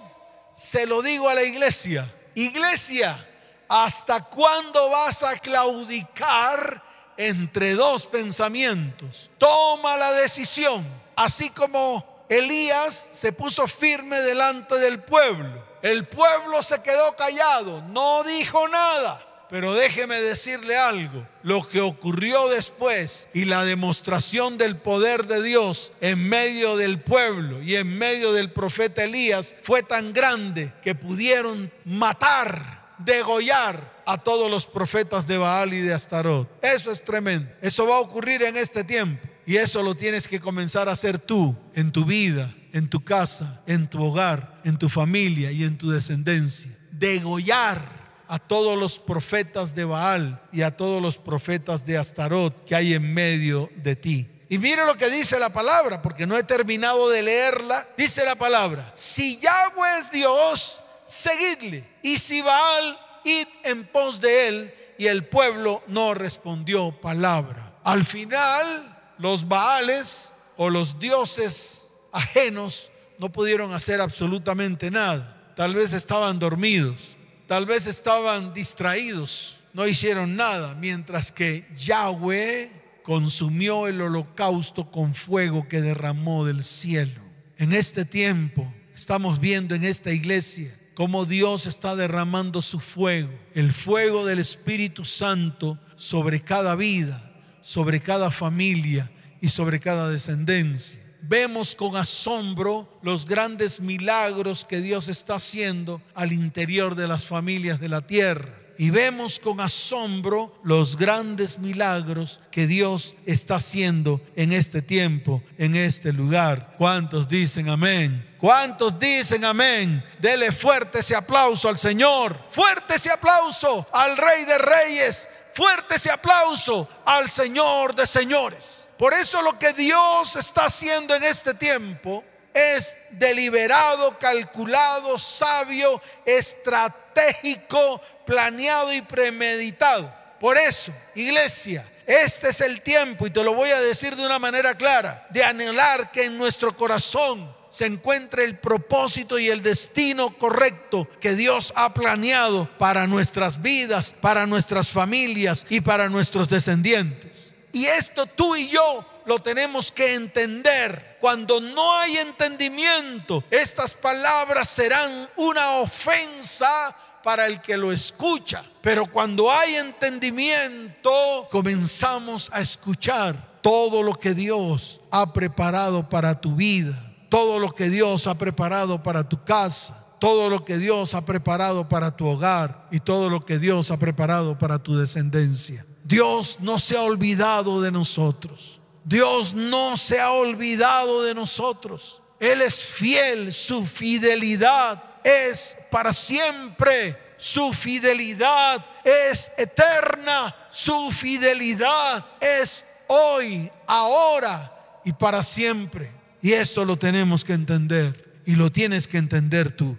se 0.52 0.84
lo 0.84 1.00
digo 1.00 1.28
a 1.28 1.34
la 1.36 1.44
iglesia. 1.44 2.12
Iglesia, 2.34 3.24
¿hasta 3.68 4.24
cuándo 4.24 4.90
vas 4.90 5.22
a 5.22 5.38
claudicar 5.38 6.82
entre 7.16 7.74
dos 7.74 8.06
pensamientos? 8.06 9.30
Toma 9.38 9.96
la 9.96 10.12
decisión, 10.12 10.86
así 11.14 11.50
como 11.50 12.24
Elías 12.28 13.10
se 13.12 13.32
puso 13.32 13.66
firme 13.66 14.20
delante 14.20 14.78
del 14.78 15.02
pueblo. 15.02 15.66
El 15.82 16.06
pueblo 16.06 16.62
se 16.62 16.82
quedó 16.82 17.14
callado, 17.16 17.82
no 17.82 18.24
dijo 18.24 18.66
nada. 18.68 19.24
Pero 19.48 19.74
déjeme 19.74 20.20
decirle 20.20 20.76
algo, 20.76 21.26
lo 21.42 21.66
que 21.66 21.80
ocurrió 21.80 22.48
después 22.48 23.30
y 23.32 23.46
la 23.46 23.64
demostración 23.64 24.58
del 24.58 24.76
poder 24.76 25.26
de 25.26 25.42
Dios 25.42 25.92
en 26.02 26.28
medio 26.28 26.76
del 26.76 27.00
pueblo 27.00 27.62
y 27.62 27.76
en 27.76 27.96
medio 27.96 28.34
del 28.34 28.52
profeta 28.52 29.04
Elías 29.04 29.54
fue 29.62 29.82
tan 29.82 30.12
grande 30.12 30.74
que 30.82 30.94
pudieron 30.94 31.72
matar 31.86 32.77
degollar 32.98 34.02
a 34.06 34.18
todos 34.18 34.50
los 34.50 34.66
profetas 34.66 35.26
de 35.26 35.38
Baal 35.38 35.74
y 35.74 35.80
de 35.80 35.94
Astarot. 35.94 36.48
Eso 36.62 36.90
es 36.90 37.04
tremendo. 37.04 37.50
Eso 37.60 37.86
va 37.86 37.96
a 37.96 38.00
ocurrir 38.00 38.42
en 38.42 38.56
este 38.56 38.84
tiempo. 38.84 39.28
Y 39.46 39.56
eso 39.56 39.82
lo 39.82 39.94
tienes 39.94 40.28
que 40.28 40.40
comenzar 40.40 40.88
a 40.88 40.92
hacer 40.92 41.18
tú 41.18 41.56
en 41.74 41.90
tu 41.90 42.04
vida, 42.04 42.54
en 42.72 42.88
tu 42.88 43.02
casa, 43.02 43.62
en 43.66 43.88
tu 43.88 44.02
hogar, 44.02 44.60
en 44.64 44.78
tu 44.78 44.88
familia 44.88 45.50
y 45.50 45.64
en 45.64 45.78
tu 45.78 45.90
descendencia. 45.90 46.70
Degollar 46.90 48.08
a 48.28 48.38
todos 48.38 48.78
los 48.78 48.98
profetas 48.98 49.74
de 49.74 49.84
Baal 49.84 50.42
y 50.52 50.62
a 50.62 50.76
todos 50.76 51.00
los 51.00 51.18
profetas 51.18 51.86
de 51.86 51.96
Astarot 51.96 52.64
que 52.64 52.74
hay 52.74 52.94
en 52.94 53.14
medio 53.14 53.70
de 53.76 53.96
ti. 53.96 54.28
Y 54.50 54.58
mire 54.58 54.84
lo 54.86 54.96
que 54.96 55.10
dice 55.10 55.38
la 55.38 55.50
palabra, 55.50 56.00
porque 56.00 56.26
no 56.26 56.36
he 56.36 56.42
terminado 56.42 57.10
de 57.10 57.22
leerla. 57.22 57.86
Dice 57.96 58.24
la 58.24 58.34
palabra, 58.34 58.92
si 58.94 59.38
Yahweh 59.38 59.98
es 60.00 60.10
Dios, 60.10 60.80
seguidle. 61.06 61.84
Y 62.08 62.16
si 62.16 62.40
Baal, 62.40 62.98
id 63.22 63.46
en 63.64 63.86
pos 63.86 64.18
de 64.18 64.48
él. 64.48 64.74
Y 64.96 65.08
el 65.08 65.26
pueblo 65.26 65.82
no 65.88 66.14
respondió 66.14 66.90
palabra. 66.90 67.78
Al 67.84 68.02
final, 68.02 69.14
los 69.18 69.46
Baales 69.46 70.32
o 70.56 70.70
los 70.70 70.98
dioses 70.98 71.84
ajenos 72.10 72.90
no 73.18 73.30
pudieron 73.30 73.74
hacer 73.74 74.00
absolutamente 74.00 74.90
nada. 74.90 75.52
Tal 75.54 75.74
vez 75.74 75.92
estaban 75.92 76.38
dormidos, 76.38 77.18
tal 77.46 77.66
vez 77.66 77.86
estaban 77.86 78.54
distraídos, 78.54 79.60
no 79.74 79.86
hicieron 79.86 80.34
nada, 80.34 80.74
mientras 80.76 81.30
que 81.30 81.68
Yahweh 81.76 82.72
consumió 83.02 83.86
el 83.86 84.00
holocausto 84.00 84.90
con 84.90 85.14
fuego 85.14 85.68
que 85.68 85.82
derramó 85.82 86.46
del 86.46 86.64
cielo. 86.64 87.20
En 87.58 87.72
este 87.72 88.06
tiempo 88.06 88.72
estamos 88.94 89.40
viendo 89.40 89.74
en 89.74 89.84
esta 89.84 90.10
iglesia 90.10 90.74
cómo 90.98 91.26
Dios 91.26 91.66
está 91.66 91.94
derramando 91.94 92.60
su 92.60 92.80
fuego, 92.80 93.30
el 93.54 93.70
fuego 93.72 94.26
del 94.26 94.40
Espíritu 94.40 95.04
Santo 95.04 95.78
sobre 95.94 96.40
cada 96.40 96.74
vida, 96.74 97.22
sobre 97.62 98.00
cada 98.00 98.32
familia 98.32 99.08
y 99.40 99.48
sobre 99.48 99.78
cada 99.78 100.08
descendencia. 100.08 100.98
Vemos 101.22 101.76
con 101.76 101.94
asombro 101.94 102.98
los 103.00 103.26
grandes 103.26 103.80
milagros 103.80 104.64
que 104.64 104.80
Dios 104.80 105.06
está 105.06 105.36
haciendo 105.36 106.02
al 106.16 106.32
interior 106.32 106.96
de 106.96 107.06
las 107.06 107.26
familias 107.26 107.78
de 107.78 107.90
la 107.90 108.04
tierra 108.04 108.52
y 108.78 108.90
vemos 108.90 109.40
con 109.40 109.60
asombro 109.60 110.54
los 110.62 110.96
grandes 110.96 111.58
milagros 111.58 112.40
que 112.52 112.68
Dios 112.68 113.16
está 113.26 113.56
haciendo 113.56 114.20
en 114.36 114.52
este 114.52 114.82
tiempo, 114.82 115.42
en 115.58 115.74
este 115.74 116.12
lugar. 116.12 116.74
¿Cuántos 116.78 117.28
dicen 117.28 117.68
amén? 117.68 118.24
¿Cuántos 118.38 118.96
dicen 118.96 119.44
amén? 119.44 120.04
Dele 120.20 120.52
fuerte 120.52 121.00
ese 121.00 121.16
aplauso 121.16 121.68
al 121.68 121.76
Señor, 121.76 122.40
fuerte 122.50 122.94
ese 122.94 123.10
aplauso 123.10 123.84
al 123.92 124.16
Rey 124.16 124.44
de 124.44 124.58
Reyes, 124.58 125.28
fuerte 125.52 125.96
ese 125.96 126.12
aplauso 126.12 126.88
al 127.04 127.28
Señor 127.28 127.96
de 127.96 128.06
Señores. 128.06 128.86
Por 128.96 129.12
eso 129.12 129.42
lo 129.42 129.58
que 129.58 129.72
Dios 129.72 130.36
está 130.36 130.66
haciendo 130.66 131.16
en 131.16 131.24
este 131.24 131.52
tiempo 131.52 132.22
es 132.54 132.98
deliberado, 133.10 134.18
calculado, 134.18 135.18
sabio, 135.18 136.00
estratégico, 136.24 138.00
planeado 138.28 138.92
y 138.92 139.00
premeditado. 139.00 140.14
Por 140.38 140.58
eso, 140.58 140.92
iglesia, 141.14 141.90
este 142.06 142.50
es 142.50 142.60
el 142.60 142.82
tiempo, 142.82 143.26
y 143.26 143.30
te 143.30 143.42
lo 143.42 143.54
voy 143.54 143.70
a 143.70 143.80
decir 143.80 144.14
de 144.16 144.26
una 144.26 144.38
manera 144.38 144.76
clara, 144.76 145.26
de 145.30 145.42
anhelar 145.42 146.10
que 146.10 146.24
en 146.24 146.36
nuestro 146.36 146.76
corazón 146.76 147.56
se 147.70 147.86
encuentre 147.86 148.44
el 148.44 148.58
propósito 148.58 149.38
y 149.38 149.48
el 149.48 149.62
destino 149.62 150.36
correcto 150.36 151.08
que 151.22 151.34
Dios 151.34 151.72
ha 151.74 151.94
planeado 151.94 152.68
para 152.76 153.06
nuestras 153.06 153.62
vidas, 153.62 154.14
para 154.20 154.46
nuestras 154.46 154.88
familias 154.88 155.64
y 155.70 155.80
para 155.80 156.10
nuestros 156.10 156.50
descendientes. 156.50 157.54
Y 157.72 157.86
esto 157.86 158.26
tú 158.26 158.56
y 158.56 158.68
yo 158.68 159.06
lo 159.24 159.38
tenemos 159.38 159.90
que 159.90 160.14
entender. 160.14 161.16
Cuando 161.18 161.60
no 161.60 161.96
hay 161.98 162.18
entendimiento, 162.18 163.44
estas 163.50 163.94
palabras 163.94 164.68
serán 164.68 165.30
una 165.36 165.72
ofensa 165.72 166.94
para 167.22 167.46
el 167.46 167.60
que 167.60 167.76
lo 167.76 167.92
escucha. 167.92 168.64
Pero 168.80 169.06
cuando 169.06 169.50
hay 169.50 169.74
entendimiento, 169.74 171.10
comenzamos 171.50 172.50
a 172.52 172.60
escuchar 172.60 173.60
todo 173.60 174.02
lo 174.02 174.14
que 174.14 174.34
Dios 174.34 175.00
ha 175.10 175.32
preparado 175.32 176.08
para 176.08 176.40
tu 176.40 176.56
vida, 176.56 176.94
todo 177.28 177.58
lo 177.58 177.70
que 177.72 177.90
Dios 177.90 178.26
ha 178.26 178.38
preparado 178.38 179.02
para 179.02 179.28
tu 179.28 179.42
casa, 179.44 180.06
todo 180.18 180.48
lo 180.48 180.64
que 180.64 180.78
Dios 180.78 181.14
ha 181.14 181.24
preparado 181.24 181.88
para 181.88 182.16
tu 182.16 182.26
hogar 182.26 182.88
y 182.90 183.00
todo 183.00 183.28
lo 183.30 183.44
que 183.44 183.58
Dios 183.58 183.90
ha 183.90 183.98
preparado 183.98 184.58
para 184.58 184.78
tu 184.78 184.96
descendencia. 184.96 185.86
Dios 186.04 186.58
no 186.60 186.78
se 186.78 186.96
ha 186.96 187.02
olvidado 187.02 187.80
de 187.80 187.92
nosotros. 187.92 188.80
Dios 189.04 189.54
no 189.54 189.96
se 189.96 190.20
ha 190.20 190.30
olvidado 190.30 191.22
de 191.22 191.34
nosotros. 191.34 192.20
Él 192.40 192.62
es 192.62 192.82
fiel, 192.82 193.52
su 193.52 193.84
fidelidad 193.84 195.02
es 195.24 195.76
para 195.90 196.12
siempre. 196.12 197.16
Su 197.36 197.72
fidelidad 197.72 198.84
es 199.04 199.50
eterna. 199.56 200.54
Su 200.70 201.10
fidelidad 201.10 202.26
es 202.40 202.84
hoy, 203.06 203.70
ahora 203.86 205.00
y 205.04 205.12
para 205.12 205.42
siempre. 205.42 206.10
Y 206.42 206.52
esto 206.52 206.84
lo 206.84 206.98
tenemos 206.98 207.44
que 207.44 207.52
entender. 207.52 208.42
Y 208.46 208.56
lo 208.56 208.72
tienes 208.72 209.06
que 209.06 209.18
entender 209.18 209.72
tú. 209.72 209.96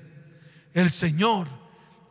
El 0.74 0.92
Señor 0.92 1.48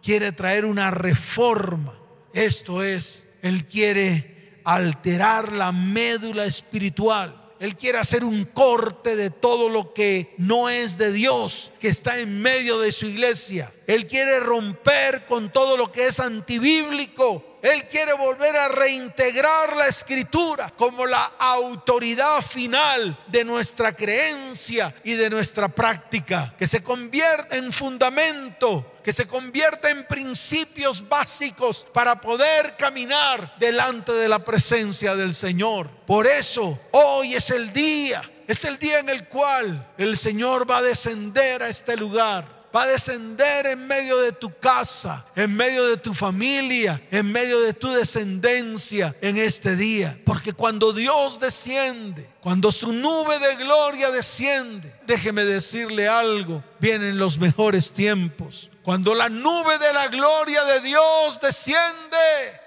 quiere 0.03 0.33
traer 0.33 0.65
una 0.65 0.91
reforma. 0.91 1.95
Esto 2.33 2.83
es, 2.83 3.27
Él 3.43 3.67
quiere 3.67 4.61
alterar 4.65 5.53
la 5.53 5.73
médula 5.73 6.45
espiritual 6.45 7.48
él 7.61 7.77
quiere 7.77 7.99
hacer 7.99 8.25
un 8.25 8.45
corte 8.45 9.17
de 9.17 9.31
todo 9.31 9.69
lo 9.69 9.93
que 9.93 10.35
no 10.39 10.69
es 10.69 10.97
de 10.97 11.13
Dios, 11.13 11.73
que 11.81 11.89
está 11.89 12.19
en 12.19 12.41
medio 12.41 12.79
de 12.79 12.93
su 12.93 13.07
iglesia. 13.07 13.73
Él 13.87 14.07
quiere 14.07 14.39
romper 14.41 15.25
con 15.27 15.51
todo 15.53 15.77
lo 15.77 15.91
que 15.91 16.07
es 16.07 16.21
antibíblico. 16.21 17.59
Él 17.63 17.87
quiere 17.89 18.13
volver 18.13 18.55
a 18.57 18.69
reintegrar 18.69 19.77
la 19.77 19.89
escritura 19.89 20.71
como 20.77 21.07
la 21.07 21.25
autoridad 21.39 22.43
final 22.43 23.19
de 23.27 23.45
nuestra 23.45 23.97
creencia 23.97 24.95
y 25.03 25.15
de 25.15 25.29
nuestra 25.29 25.69
práctica, 25.69 26.55
que 26.57 26.69
se 26.69 26.83
convierta 26.83 27.57
en 27.57 27.73
fundamento 27.73 28.98
que 29.09 29.15
se 29.15 29.27
convierta 29.27 29.89
en 29.89 30.07
principios 30.07 31.09
básicos 31.09 31.87
para 31.95 32.21
poder 32.21 32.77
caminar 32.77 33.55
delante 33.59 34.13
de 34.13 34.29
la 34.29 34.45
presencia 34.45 35.17
del 35.17 35.33
Señor. 35.33 35.89
Por 36.05 36.27
eso, 36.27 36.79
hoy 36.91 37.35
es 37.35 37.49
el 37.49 37.73
día, 37.73 38.21
es 38.47 38.65
el 38.65 38.79
día 38.79 38.99
en 38.99 39.09
el 39.09 39.27
cual 39.27 39.95
el 39.97 40.19
Señor 40.19 40.71
va 40.71 40.77
a 40.77 40.83
descender 40.83 41.63
a 41.63 41.71
este 41.71 41.97
lugar 41.97 42.58
va 42.79 42.85
a 42.85 42.87
descender 42.87 43.67
en 43.67 43.89
medio 43.89 44.19
de 44.19 44.31
tu 44.31 44.57
casa, 44.57 45.27
en 45.35 45.55
medio 45.57 45.85
de 45.89 45.97
tu 45.97 46.15
familia, 46.15 47.03
en 47.11 47.27
medio 47.33 47.61
de 47.61 47.73
tu 47.73 47.91
descendencia 47.91 49.17
en 49.21 49.37
este 49.37 49.75
día. 49.75 50.17
Porque 50.25 50.53
cuando 50.53 50.93
Dios 50.93 51.41
desciende, 51.41 52.31
cuando 52.41 52.71
su 52.71 52.93
nube 52.93 53.41
de 53.41 53.57
gloria 53.57 54.13
desciende, 54.13 54.95
déjeme 55.09 55.45
decirle 55.45 56.07
algo, 56.07 56.63
vienen 56.79 57.19
los 57.19 57.41
mejores 57.41 57.91
tiempos. 57.91 58.71
Cuando 58.85 59.13
la 59.13 59.29
nube 59.29 59.77
de 59.79 59.93
la 59.93 60.07
gloria 60.07 60.65
de 60.65 60.81
Dios 60.81 61.41
desciende, 61.43 62.17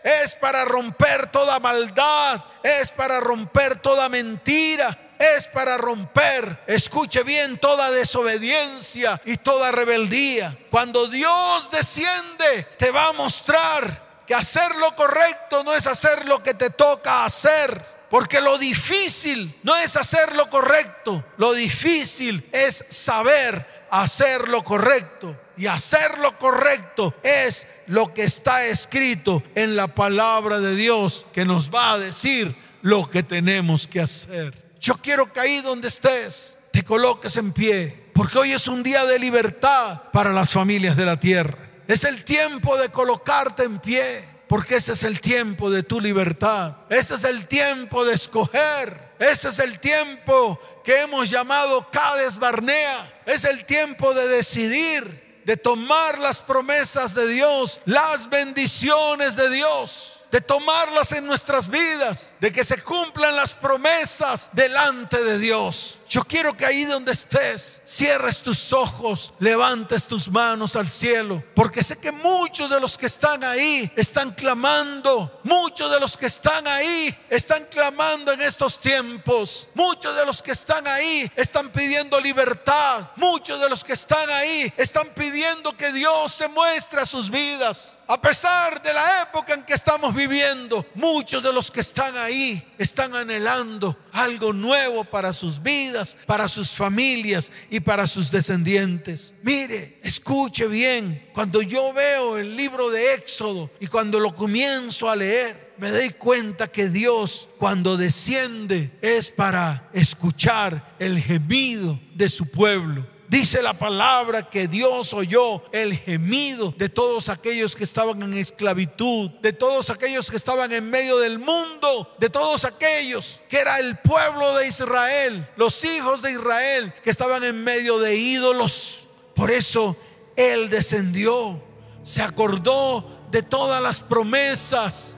es 0.03 0.35
para 0.35 0.65
romper 0.65 1.31
toda 1.31 1.57
maldad, 1.61 2.43
es 2.63 2.91
para 2.91 3.21
romper 3.21 3.77
toda 3.77 4.09
mentira, 4.09 5.10
es 5.21 5.47
para 5.47 5.77
romper, 5.77 6.63
escuche 6.65 7.23
bien, 7.23 7.57
toda 7.57 7.91
desobediencia 7.91 9.21
y 9.25 9.37
toda 9.37 9.71
rebeldía. 9.71 10.57
Cuando 10.69 11.07
Dios 11.07 11.69
desciende, 11.71 12.63
te 12.77 12.91
va 12.91 13.07
a 13.07 13.13
mostrar 13.13 14.23
que 14.25 14.33
hacer 14.33 14.75
lo 14.77 14.95
correcto 14.95 15.63
no 15.63 15.73
es 15.73 15.85
hacer 15.87 16.25
lo 16.25 16.41
que 16.41 16.53
te 16.53 16.69
toca 16.69 17.25
hacer. 17.25 18.01
Porque 18.09 18.41
lo 18.41 18.57
difícil 18.57 19.57
no 19.63 19.77
es 19.77 19.95
hacer 19.95 20.35
lo 20.35 20.49
correcto, 20.49 21.23
lo 21.37 21.53
difícil 21.53 22.45
es 22.51 22.83
saber 22.89 23.85
hacer 23.89 24.49
lo 24.49 24.63
correcto. 24.63 25.39
Y 25.55 25.67
hacer 25.67 26.17
lo 26.17 26.37
correcto 26.37 27.13
es 27.23 27.67
lo 27.87 28.13
que 28.13 28.23
está 28.23 28.65
escrito 28.65 29.43
en 29.53 29.75
la 29.75 29.87
palabra 29.87 30.59
de 30.59 30.75
Dios 30.75 31.25
que 31.31 31.45
nos 31.45 31.69
va 31.69 31.93
a 31.93 31.99
decir 31.99 32.55
lo 32.81 33.09
que 33.09 33.23
tenemos 33.23 33.87
que 33.87 34.01
hacer. 34.01 34.60
Yo 34.81 34.95
quiero 34.95 35.31
que 35.31 35.39
ahí 35.39 35.61
donde 35.61 35.89
estés 35.89 36.57
te 36.71 36.83
coloques 36.83 37.37
en 37.37 37.53
pie, 37.53 38.09
porque 38.15 38.39
hoy 38.39 38.51
es 38.51 38.67
un 38.67 38.81
día 38.81 39.05
de 39.05 39.19
libertad 39.19 40.01
para 40.11 40.33
las 40.33 40.49
familias 40.49 40.97
de 40.97 41.05
la 41.05 41.19
tierra. 41.19 41.55
Es 41.87 42.03
el 42.03 42.23
tiempo 42.23 42.75
de 42.77 42.89
colocarte 42.89 43.63
en 43.63 43.77
pie, 43.77 44.27
porque 44.47 44.77
ese 44.77 44.93
es 44.93 45.03
el 45.03 45.21
tiempo 45.21 45.69
de 45.69 45.83
tu 45.83 46.01
libertad. 46.01 46.77
Ese 46.89 47.13
es 47.13 47.23
el 47.25 47.47
tiempo 47.47 48.03
de 48.03 48.13
escoger. 48.15 49.11
Ese 49.19 49.49
es 49.49 49.59
el 49.59 49.79
tiempo 49.79 50.59
que 50.83 51.01
hemos 51.01 51.29
llamado 51.29 51.87
Cades 51.91 52.39
Barnea. 52.39 53.21
Es 53.27 53.45
el 53.45 53.65
tiempo 53.65 54.15
de 54.15 54.27
decidir, 54.29 55.43
de 55.45 55.57
tomar 55.57 56.17
las 56.17 56.39
promesas 56.41 57.13
de 57.13 57.27
Dios, 57.27 57.81
las 57.85 58.27
bendiciones 58.31 59.35
de 59.35 59.51
Dios 59.51 60.20
de 60.31 60.41
tomarlas 60.41 61.11
en 61.11 61.27
nuestras 61.27 61.69
vidas, 61.69 62.33
de 62.39 62.51
que 62.51 62.63
se 62.63 62.81
cumplan 62.81 63.35
las 63.35 63.53
promesas 63.53 64.49
delante 64.53 65.21
de 65.23 65.37
Dios. 65.37 65.99
Yo 66.11 66.23
quiero 66.25 66.57
que 66.57 66.65
ahí 66.65 66.83
donde 66.83 67.13
estés, 67.13 67.81
cierres 67.85 68.43
tus 68.43 68.73
ojos, 68.73 69.33
levantes 69.39 70.07
tus 70.07 70.29
manos 70.29 70.75
al 70.75 70.89
cielo, 70.89 71.41
porque 71.55 71.85
sé 71.85 71.99
que 71.99 72.11
muchos 72.11 72.69
de 72.69 72.81
los 72.81 72.97
que 72.97 73.05
están 73.05 73.45
ahí 73.45 73.89
están 73.95 74.33
clamando, 74.33 75.39
muchos 75.45 75.89
de 75.89 76.01
los 76.01 76.17
que 76.17 76.25
están 76.25 76.67
ahí 76.67 77.17
están 77.29 77.65
clamando 77.71 78.33
en 78.33 78.41
estos 78.41 78.81
tiempos, 78.81 79.69
muchos 79.73 80.13
de 80.13 80.25
los 80.25 80.41
que 80.41 80.51
están 80.51 80.85
ahí 80.85 81.31
están 81.33 81.69
pidiendo 81.69 82.19
libertad, 82.19 83.11
muchos 83.15 83.61
de 83.61 83.69
los 83.69 83.81
que 83.81 83.93
están 83.93 84.29
ahí 84.31 84.73
están 84.75 85.07
pidiendo 85.15 85.71
que 85.77 85.93
Dios 85.93 86.33
se 86.33 86.49
muestre 86.49 86.99
a 86.99 87.05
sus 87.05 87.29
vidas, 87.29 87.97
a 88.05 88.19
pesar 88.19 88.81
de 88.81 88.93
la 88.93 89.21
época 89.21 89.53
en 89.53 89.63
que 89.63 89.75
estamos 89.75 90.13
viviendo 90.13 90.85
muchos 90.95 91.41
de 91.41 91.53
los 91.53 91.71
que 91.71 91.79
están 91.79 92.17
ahí 92.17 92.61
están 92.77 93.15
anhelando 93.15 93.95
algo 94.13 94.53
nuevo 94.53 95.03
para 95.03 95.33
sus 95.33 95.61
vidas, 95.61 96.17
para 96.25 96.47
sus 96.47 96.71
familias 96.71 97.51
y 97.69 97.79
para 97.79 98.07
sus 98.07 98.31
descendientes. 98.31 99.33
Mire, 99.43 99.99
escuche 100.03 100.67
bien, 100.67 101.29
cuando 101.33 101.61
yo 101.61 101.93
veo 101.93 102.37
el 102.37 102.55
libro 102.55 102.89
de 102.89 103.15
Éxodo 103.15 103.71
y 103.79 103.87
cuando 103.87 104.19
lo 104.19 104.33
comienzo 104.33 105.09
a 105.09 105.15
leer, 105.15 105.73
me 105.77 105.89
doy 105.89 106.11
cuenta 106.11 106.67
que 106.67 106.89
Dios 106.89 107.49
cuando 107.57 107.97
desciende 107.97 108.91
es 109.01 109.31
para 109.31 109.89
escuchar 109.93 110.95
el 110.99 111.19
gemido 111.19 111.99
de 112.13 112.29
su 112.29 112.45
pueblo. 112.45 113.07
Dice 113.31 113.61
la 113.61 113.73
palabra 113.73 114.49
que 114.49 114.67
Dios 114.67 115.13
oyó 115.13 115.63
el 115.71 115.95
gemido 115.95 116.73
de 116.77 116.89
todos 116.89 117.29
aquellos 117.29 117.77
que 117.77 117.85
estaban 117.85 118.21
en 118.23 118.33
esclavitud, 118.33 119.31
de 119.41 119.53
todos 119.53 119.89
aquellos 119.89 120.29
que 120.29 120.35
estaban 120.35 120.69
en 120.73 120.89
medio 120.89 121.17
del 121.17 121.39
mundo, 121.39 122.13
de 122.19 122.29
todos 122.29 122.65
aquellos 122.65 123.39
que 123.47 123.59
era 123.59 123.79
el 123.79 123.97
pueblo 123.99 124.53
de 124.57 124.67
Israel, 124.67 125.47
los 125.55 125.81
hijos 125.85 126.21
de 126.21 126.33
Israel 126.33 126.93
que 127.01 127.09
estaban 127.09 127.41
en 127.45 127.63
medio 127.63 127.99
de 127.99 128.17
ídolos. 128.17 129.07
Por 129.33 129.49
eso 129.49 129.95
Él 130.35 130.69
descendió, 130.69 131.63
se 132.03 132.21
acordó 132.21 133.29
de 133.31 133.43
todas 133.43 133.81
las 133.81 134.01
promesas 134.01 135.17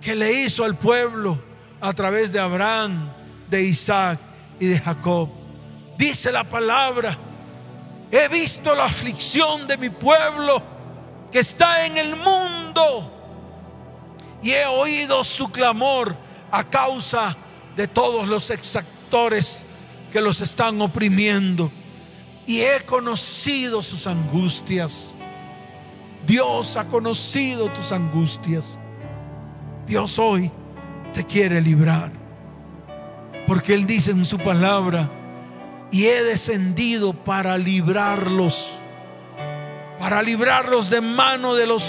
que 0.00 0.14
le 0.14 0.32
hizo 0.32 0.64
al 0.64 0.78
pueblo 0.78 1.38
a 1.82 1.92
través 1.92 2.32
de 2.32 2.40
Abraham, 2.40 3.12
de 3.50 3.64
Isaac 3.64 4.18
y 4.58 4.64
de 4.64 4.80
Jacob. 4.80 5.28
Dice 5.98 6.32
la 6.32 6.44
palabra 6.44 7.18
He 8.16 8.28
visto 8.28 8.76
la 8.76 8.84
aflicción 8.84 9.66
de 9.66 9.76
mi 9.76 9.90
pueblo 9.90 10.62
que 11.32 11.40
está 11.40 11.84
en 11.84 11.96
el 11.96 12.14
mundo 12.14 13.10
y 14.40 14.52
he 14.52 14.66
oído 14.66 15.24
su 15.24 15.50
clamor 15.50 16.16
a 16.52 16.62
causa 16.62 17.36
de 17.74 17.88
todos 17.88 18.28
los 18.28 18.50
exactores 18.50 19.66
que 20.12 20.20
los 20.20 20.40
están 20.40 20.80
oprimiendo 20.80 21.72
y 22.46 22.60
he 22.60 22.82
conocido 22.86 23.82
sus 23.82 24.06
angustias. 24.06 25.12
Dios 26.24 26.76
ha 26.76 26.86
conocido 26.86 27.68
tus 27.70 27.90
angustias. 27.90 28.78
Dios 29.88 30.20
hoy 30.20 30.52
te 31.12 31.24
quiere 31.24 31.60
librar. 31.60 32.12
Porque 33.48 33.74
Él 33.74 33.88
dice 33.88 34.12
en 34.12 34.24
su 34.24 34.38
palabra, 34.38 35.10
y 35.94 36.08
he 36.08 36.24
descendido 36.24 37.12
para 37.12 37.56
librarlos, 37.56 38.80
para 40.00 40.24
librarlos 40.24 40.90
de 40.90 41.00
mano 41.00 41.54
de 41.54 41.68
los, 41.68 41.88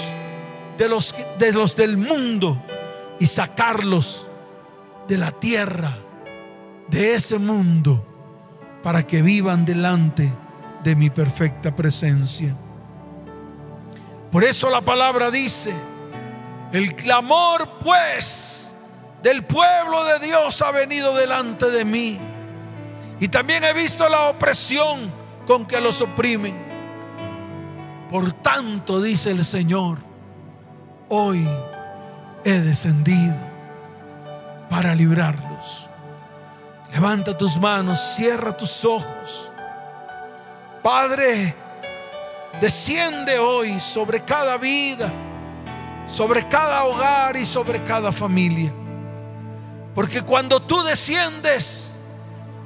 de 0.77 0.87
los, 0.87 1.15
de 1.39 1.51
los 1.51 1.75
del 1.75 1.97
mundo 1.97 2.63
y 3.19 3.25
sacarlos 3.25 4.27
de 5.07 5.17
la 5.17 5.31
tierra, 5.31 5.91
de 6.87 7.15
ese 7.15 7.39
mundo, 7.39 8.05
para 8.83 9.07
que 9.07 9.23
vivan 9.23 9.65
delante 9.65 10.31
de 10.83 10.95
mi 10.95 11.09
perfecta 11.09 11.75
presencia. 11.75 12.55
Por 14.31 14.43
eso 14.43 14.69
la 14.69 14.81
palabra 14.81 15.31
dice, 15.31 15.73
el 16.71 16.93
clamor 16.93 17.79
pues 17.83 18.75
del 19.23 19.43
pueblo 19.45 20.03
de 20.03 20.19
Dios 20.19 20.61
ha 20.61 20.69
venido 20.69 21.15
delante 21.15 21.71
de 21.71 21.83
mí 21.83 22.19
y 23.19 23.27
también 23.27 23.63
he 23.63 23.73
visto 23.73 24.07
la 24.09 24.29
opresión 24.29 25.11
con 25.47 25.65
que 25.65 25.79
los 25.79 26.01
oprimen. 26.01 26.65
Por 28.09 28.31
tanto, 28.33 29.01
dice 29.01 29.31
el 29.31 29.45
Señor, 29.45 29.99
hoy 31.09 31.47
he 32.43 32.59
descendido 32.59 33.35
para 34.69 34.93
librarlos. 34.93 35.89
Levanta 36.93 37.37
tus 37.37 37.57
manos, 37.57 37.99
cierra 38.15 38.55
tus 38.55 38.85
ojos. 38.85 39.51
Padre, 40.83 41.55
desciende 42.61 43.39
hoy 43.39 43.79
sobre 43.79 44.21
cada 44.21 44.57
vida, 44.57 45.11
sobre 46.07 46.47
cada 46.47 46.85
hogar 46.85 47.35
y 47.35 47.45
sobre 47.45 47.83
cada 47.83 48.11
familia. 48.11 48.71
Porque 49.93 50.21
cuando 50.21 50.61
tú 50.61 50.83
desciendes, 50.83 51.94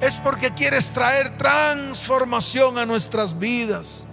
es 0.00 0.18
porque 0.18 0.50
quieres 0.52 0.90
traer 0.90 1.36
transformación 1.36 2.78
a 2.78 2.86
nuestras 2.86 3.38
vidas. 3.38 4.06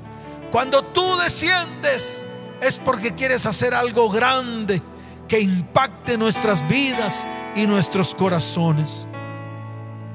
Cuando 0.52 0.84
tú 0.84 1.17
desciendes 1.17 2.23
es 2.62 2.78
porque 2.78 3.13
quieres 3.13 3.45
hacer 3.45 3.73
algo 3.73 4.10
grande 4.10 4.82
que 5.28 5.39
impacte 5.39 6.17
nuestras 6.17 6.67
vidas 6.67 7.26
y 7.56 7.67
nuestros 7.67 8.13
corazones. 8.15 9.08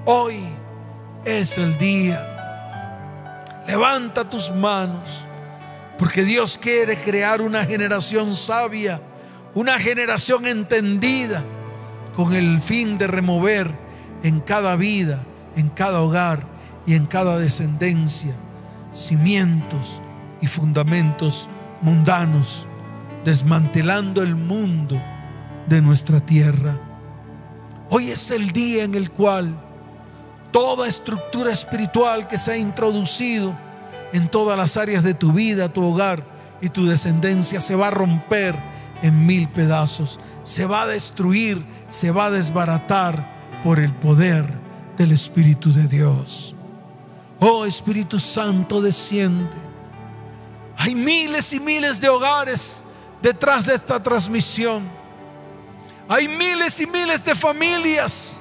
Hoy 0.04 0.40
es 1.24 1.56
el 1.56 1.78
día. 1.78 2.28
Levanta 3.66 4.28
tus 4.28 4.50
manos 4.50 5.26
porque 5.98 6.24
Dios 6.24 6.58
quiere 6.60 6.96
crear 6.96 7.40
una 7.40 7.64
generación 7.64 8.34
sabia, 8.34 9.00
una 9.54 9.78
generación 9.78 10.46
entendida 10.46 11.44
con 12.14 12.34
el 12.34 12.60
fin 12.60 12.98
de 12.98 13.06
remover 13.06 13.70
en 14.22 14.40
cada 14.40 14.76
vida 14.76 15.24
en 15.56 15.68
cada 15.68 16.00
hogar 16.00 16.46
y 16.86 16.94
en 16.94 17.06
cada 17.06 17.38
descendencia 17.38 18.34
cimientos 18.94 20.00
y 20.40 20.46
fundamentos 20.46 21.48
mundanos, 21.80 22.66
desmantelando 23.24 24.22
el 24.22 24.34
mundo 24.34 25.00
de 25.66 25.80
nuestra 25.80 26.20
tierra. 26.20 26.78
Hoy 27.90 28.10
es 28.10 28.30
el 28.30 28.50
día 28.50 28.84
en 28.84 28.94
el 28.94 29.10
cual 29.10 29.54
toda 30.50 30.88
estructura 30.88 31.52
espiritual 31.52 32.28
que 32.28 32.38
se 32.38 32.52
ha 32.52 32.56
introducido 32.56 33.56
en 34.12 34.28
todas 34.28 34.56
las 34.56 34.76
áreas 34.76 35.02
de 35.02 35.14
tu 35.14 35.32
vida, 35.32 35.72
tu 35.72 35.84
hogar 35.84 36.24
y 36.60 36.68
tu 36.68 36.86
descendencia 36.86 37.60
se 37.60 37.74
va 37.74 37.88
a 37.88 37.92
romper 37.92 38.54
en 39.02 39.26
mil 39.26 39.48
pedazos, 39.48 40.20
se 40.42 40.66
va 40.66 40.82
a 40.82 40.86
destruir, 40.86 41.64
se 41.88 42.10
va 42.10 42.26
a 42.26 42.30
desbaratar 42.30 43.60
por 43.64 43.80
el 43.80 43.92
poder 43.94 44.61
del 45.02 45.10
Espíritu 45.10 45.72
de 45.72 45.88
Dios. 45.88 46.54
Oh 47.40 47.64
Espíritu 47.64 48.20
Santo, 48.20 48.80
desciende. 48.80 49.56
Hay 50.76 50.94
miles 50.94 51.52
y 51.52 51.58
miles 51.58 52.00
de 52.00 52.08
hogares 52.08 52.84
detrás 53.20 53.66
de 53.66 53.74
esta 53.74 54.00
transmisión. 54.00 54.88
Hay 56.08 56.28
miles 56.28 56.80
y 56.80 56.86
miles 56.86 57.24
de 57.24 57.34
familias 57.34 58.40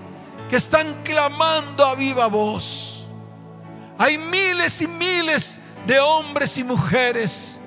que 0.51 0.57
están 0.57 1.01
clamando 1.03 1.83
a 1.83 1.95
viva 1.95 2.27
voz. 2.27 3.07
Hay 3.97 4.19
miles 4.19 4.81
y 4.81 4.87
miles 4.87 5.59
de 5.87 5.99
hombres 5.99 6.59
y 6.59 6.63
mujeres 6.63 7.59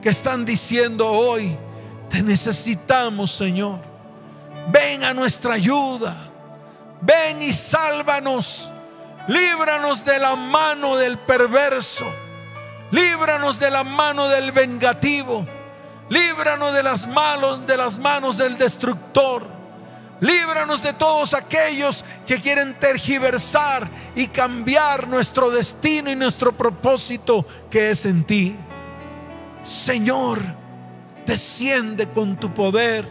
que 0.00 0.08
están 0.08 0.46
diciendo 0.46 1.06
hoy, 1.06 1.54
te 2.08 2.22
necesitamos 2.22 3.30
Señor. 3.30 3.80
Ven 4.72 5.04
a 5.04 5.12
nuestra 5.12 5.52
ayuda. 5.52 6.27
Ven 7.00 7.42
y 7.42 7.52
sálvanos. 7.52 8.70
Líbranos 9.28 10.04
de 10.04 10.18
la 10.18 10.36
mano 10.36 10.96
del 10.96 11.18
perverso. 11.18 12.06
Líbranos 12.90 13.60
de 13.60 13.70
la 13.70 13.84
mano 13.84 14.28
del 14.28 14.52
vengativo. 14.52 15.46
Líbranos 16.08 16.72
de 16.72 16.82
las 16.82 17.06
manos 17.06 17.66
de 17.66 17.76
las 17.76 17.98
manos 17.98 18.38
del 18.38 18.56
destructor. 18.56 19.46
Líbranos 20.20 20.82
de 20.82 20.94
todos 20.94 21.34
aquellos 21.34 22.04
que 22.26 22.40
quieren 22.40 22.78
tergiversar 22.80 23.88
y 24.16 24.26
cambiar 24.28 25.06
nuestro 25.06 25.50
destino 25.50 26.10
y 26.10 26.16
nuestro 26.16 26.56
propósito 26.56 27.46
que 27.70 27.90
es 27.90 28.04
en 28.04 28.24
ti. 28.24 28.56
Señor, 29.64 30.40
desciende 31.26 32.08
con 32.08 32.36
tu 32.36 32.52
poder. 32.52 33.08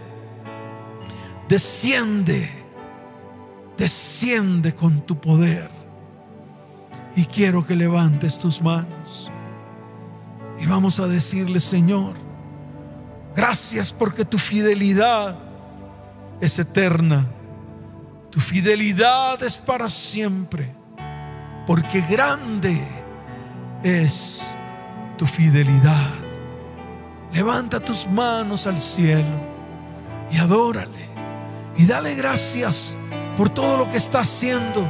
Desciende 1.48 2.57
desciende 3.78 4.74
con 4.74 5.02
tu 5.02 5.20
poder. 5.20 5.70
Y 7.16 7.26
quiero 7.26 7.66
que 7.66 7.76
levantes 7.76 8.38
tus 8.38 8.62
manos. 8.62 9.32
Y 10.60 10.66
vamos 10.66 11.00
a 11.00 11.08
decirle, 11.08 11.60
Señor, 11.60 12.16
gracias 13.36 13.94
porque 13.94 14.26
tu 14.26 14.38
fidelidad 14.38 15.38
es 16.42 16.60
eterna. 16.60 17.26
Tu 18.32 18.40
fidelidad 18.40 19.42
es 19.44 19.58
para 19.58 19.90
siempre. 19.90 20.76
Porque 21.66 22.02
grande 22.02 22.80
es 23.84 24.48
tu 25.18 25.26
fidelidad. 25.26 26.14
Levanta 27.34 27.80
tus 27.80 28.08
manos 28.08 28.68
al 28.68 28.80
cielo 28.80 29.58
y 30.32 30.38
adórale. 30.38 31.08
Y 31.78 31.86
dale 31.86 32.16
gracias 32.16 32.96
por 33.38 33.50
todo 33.50 33.78
lo 33.78 33.90
que 33.90 33.98
está 33.98 34.22
haciendo 34.22 34.90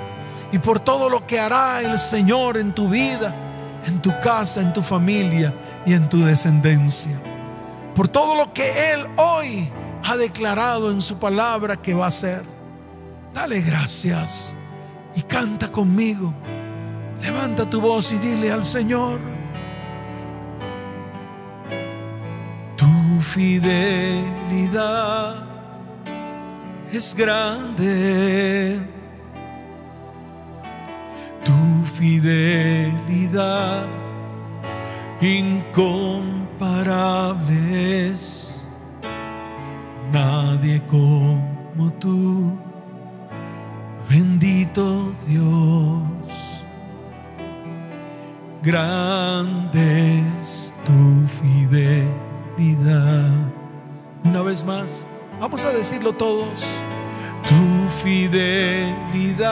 y 0.52 0.60
por 0.60 0.80
todo 0.80 1.10
lo 1.10 1.28
que 1.28 1.40
hará 1.40 1.82
el 1.82 2.00
Señor 2.00 2.56
en 2.58 2.74
tu 2.74 2.88
vida, 2.88 3.36
en 3.86 4.02
tu 4.02 4.18
casa, 4.22 4.62
en 4.62 4.72
tu 4.72 4.82
familia 4.82 5.54
y 5.86 5.94
en 5.94 6.08
tu 6.08 6.24
descendencia. 6.24 7.22
Por 7.94 8.08
todo 8.08 8.36
lo 8.36 8.54
que 8.54 8.94
Él 8.94 9.06
hoy 9.18 9.70
ha 10.06 10.16
declarado 10.16 10.92
en 10.92 11.02
su 11.02 11.20
palabra 11.20 11.76
que 11.76 11.94
va 11.94 12.06
a 12.06 12.08
hacer. 12.08 12.46
Dale 13.34 13.60
gracias 13.62 14.56
y 15.16 15.24
canta 15.24 15.70
conmigo. 15.70 16.34
Levanta 17.22 17.70
tu 17.70 17.82
voz 17.82 18.14
y 18.14 18.18
dile 18.20 18.52
al 18.52 18.64
Señor, 18.64 19.20
tu 22.76 23.22
fidelidad 23.22 24.68
es 26.92 27.16
grande. 27.16 28.82
Tu 31.44 31.86
fidelidad 31.86 33.86
incomparable. 35.22 37.98
Nadie 40.12 40.82
como 40.88 41.92
tú, 42.00 42.58
bendito 44.10 45.14
Dios. 45.28 46.66
Grande 48.64 50.24
tu 50.86 51.28
fidelidad. 51.28 52.10
Una 54.24 54.42
vez 54.42 54.66
más, 54.66 55.06
vamos 55.40 55.64
a 55.64 55.70
decirlo 55.72 56.12
todos. 56.14 56.66
Tu 57.48 57.90
fidelidad 58.04 59.48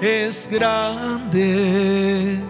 es 0.00 0.48
grande. 0.50 2.40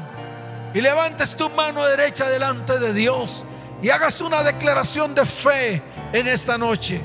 y 0.73 0.81
levantes 0.81 1.37
tu 1.37 1.51
mano 1.51 1.85
derecha 1.85 2.29
delante 2.29 2.79
de 2.79 2.93
Dios 2.93 3.45
y 3.83 3.91
hagas 3.91 4.21
una 4.21 4.43
declaración 4.45 5.15
de 5.15 5.27
fe 5.27 5.83
en 6.13 6.29
esta 6.29 6.57
noche. 6.57 7.01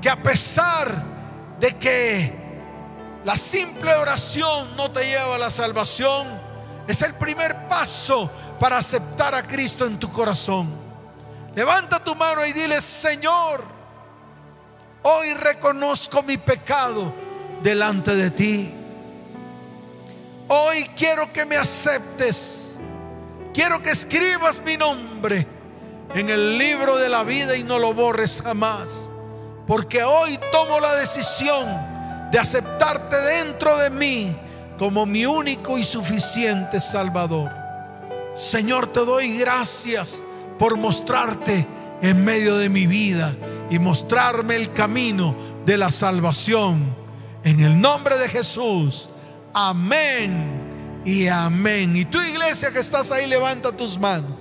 Que 0.00 0.08
a 0.08 0.22
pesar 0.22 1.04
de 1.60 1.76
que 1.76 2.40
la 3.22 3.36
simple 3.36 3.94
oración 3.94 4.74
no 4.76 4.90
te 4.90 5.04
lleva 5.04 5.34
a 5.34 5.38
la 5.38 5.50
salvación, 5.50 6.26
es 6.88 7.02
el 7.02 7.14
primer 7.14 7.68
paso 7.68 8.30
para 8.60 8.76
aceptar 8.76 9.34
a 9.34 9.42
Cristo 9.42 9.86
en 9.86 9.98
tu 9.98 10.10
corazón. 10.10 10.68
Levanta 11.56 12.04
tu 12.04 12.14
mano 12.14 12.44
y 12.44 12.52
dile, 12.52 12.80
Señor, 12.82 13.64
hoy 15.02 15.32
reconozco 15.32 16.22
mi 16.22 16.36
pecado 16.36 17.12
delante 17.62 18.14
de 18.14 18.30
ti. 18.30 18.74
Hoy 20.48 20.90
quiero 20.94 21.32
que 21.32 21.46
me 21.46 21.56
aceptes. 21.56 22.76
Quiero 23.54 23.82
que 23.82 23.90
escribas 23.90 24.60
mi 24.62 24.76
nombre 24.76 25.46
en 26.14 26.28
el 26.28 26.58
libro 26.58 26.98
de 26.98 27.08
la 27.08 27.24
vida 27.24 27.56
y 27.56 27.62
no 27.62 27.78
lo 27.78 27.94
borres 27.94 28.42
jamás. 28.42 29.08
Porque 29.66 30.04
hoy 30.04 30.38
tomo 30.52 30.80
la 30.80 30.94
decisión 30.96 31.66
de 32.30 32.38
aceptarte 32.38 33.16
dentro 33.16 33.78
de 33.78 33.88
mí 33.88 34.36
como 34.78 35.06
mi 35.06 35.24
único 35.24 35.78
y 35.78 35.82
suficiente 35.82 36.78
Salvador. 36.78 37.59
Señor, 38.40 38.86
te 38.86 39.00
doy 39.00 39.36
gracias 39.36 40.22
por 40.58 40.78
mostrarte 40.78 41.66
en 42.00 42.24
medio 42.24 42.56
de 42.56 42.70
mi 42.70 42.86
vida 42.86 43.36
y 43.68 43.78
mostrarme 43.78 44.56
el 44.56 44.72
camino 44.72 45.36
de 45.66 45.76
la 45.76 45.90
salvación. 45.90 46.96
En 47.44 47.60
el 47.60 47.78
nombre 47.78 48.16
de 48.16 48.30
Jesús. 48.30 49.10
Amén 49.52 51.02
y 51.04 51.26
amén. 51.28 51.94
Y 51.94 52.06
tu 52.06 52.18
iglesia 52.18 52.70
que 52.70 52.78
estás 52.78 53.12
ahí, 53.12 53.26
levanta 53.26 53.76
tus 53.76 53.98
manos. 53.98 54.38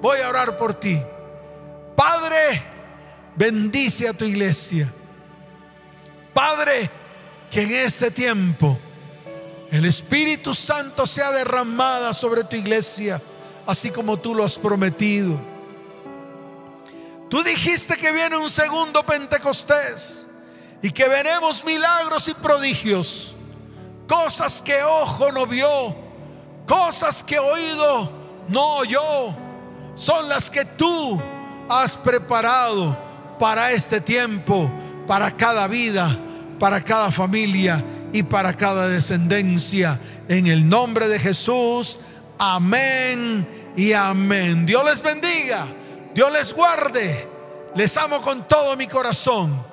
Voy 0.00 0.20
a 0.20 0.30
orar 0.30 0.56
por 0.56 0.72
ti. 0.72 0.98
Padre, 1.94 2.62
bendice 3.36 4.08
a 4.08 4.14
tu 4.14 4.24
iglesia. 4.24 4.90
Padre, 6.32 6.88
que 7.50 7.60
en 7.60 7.72
este 7.72 8.10
tiempo 8.10 8.78
el 9.70 9.84
Espíritu 9.84 10.54
Santo 10.54 11.06
sea 11.06 11.30
derramada 11.30 12.14
sobre 12.14 12.42
tu 12.44 12.56
iglesia, 12.56 13.20
así 13.66 13.90
como 13.90 14.16
tú 14.16 14.34
lo 14.34 14.44
has 14.44 14.58
prometido. 14.58 15.38
Tú 17.28 17.42
dijiste 17.42 17.96
que 17.96 18.12
viene 18.12 18.36
un 18.36 18.50
segundo 18.50 19.04
Pentecostés 19.04 20.28
y 20.82 20.90
que 20.90 21.08
veremos 21.08 21.64
milagros 21.64 22.28
y 22.28 22.34
prodigios, 22.34 23.34
cosas 24.06 24.62
que 24.62 24.82
ojo 24.82 25.32
no 25.32 25.46
vio, 25.46 25.96
cosas 26.66 27.24
que 27.24 27.38
oído 27.38 28.12
no 28.48 28.76
oyó, 28.76 29.34
son 29.94 30.28
las 30.28 30.50
que 30.50 30.64
tú 30.64 31.20
has 31.68 31.96
preparado 31.96 32.96
para 33.38 33.72
este 33.72 34.00
tiempo, 34.00 34.70
para 35.06 35.30
cada 35.30 35.66
vida, 35.66 36.16
para 36.58 36.82
cada 36.82 37.10
familia 37.10 37.82
y 38.12 38.22
para 38.22 38.54
cada 38.54 38.88
descendencia. 38.88 39.98
En 40.28 40.46
el 40.46 40.68
nombre 40.68 41.08
de 41.08 41.18
Jesús, 41.18 41.98
amén 42.38 43.72
y 43.76 43.92
amén. 43.92 44.66
Dios 44.66 44.84
les 44.84 45.02
bendiga, 45.02 45.66
Dios 46.14 46.32
les 46.32 46.52
guarde. 46.52 47.28
Les 47.74 47.96
amo 47.96 48.20
con 48.20 48.46
todo 48.46 48.76
mi 48.76 48.86
corazón. 48.86 49.66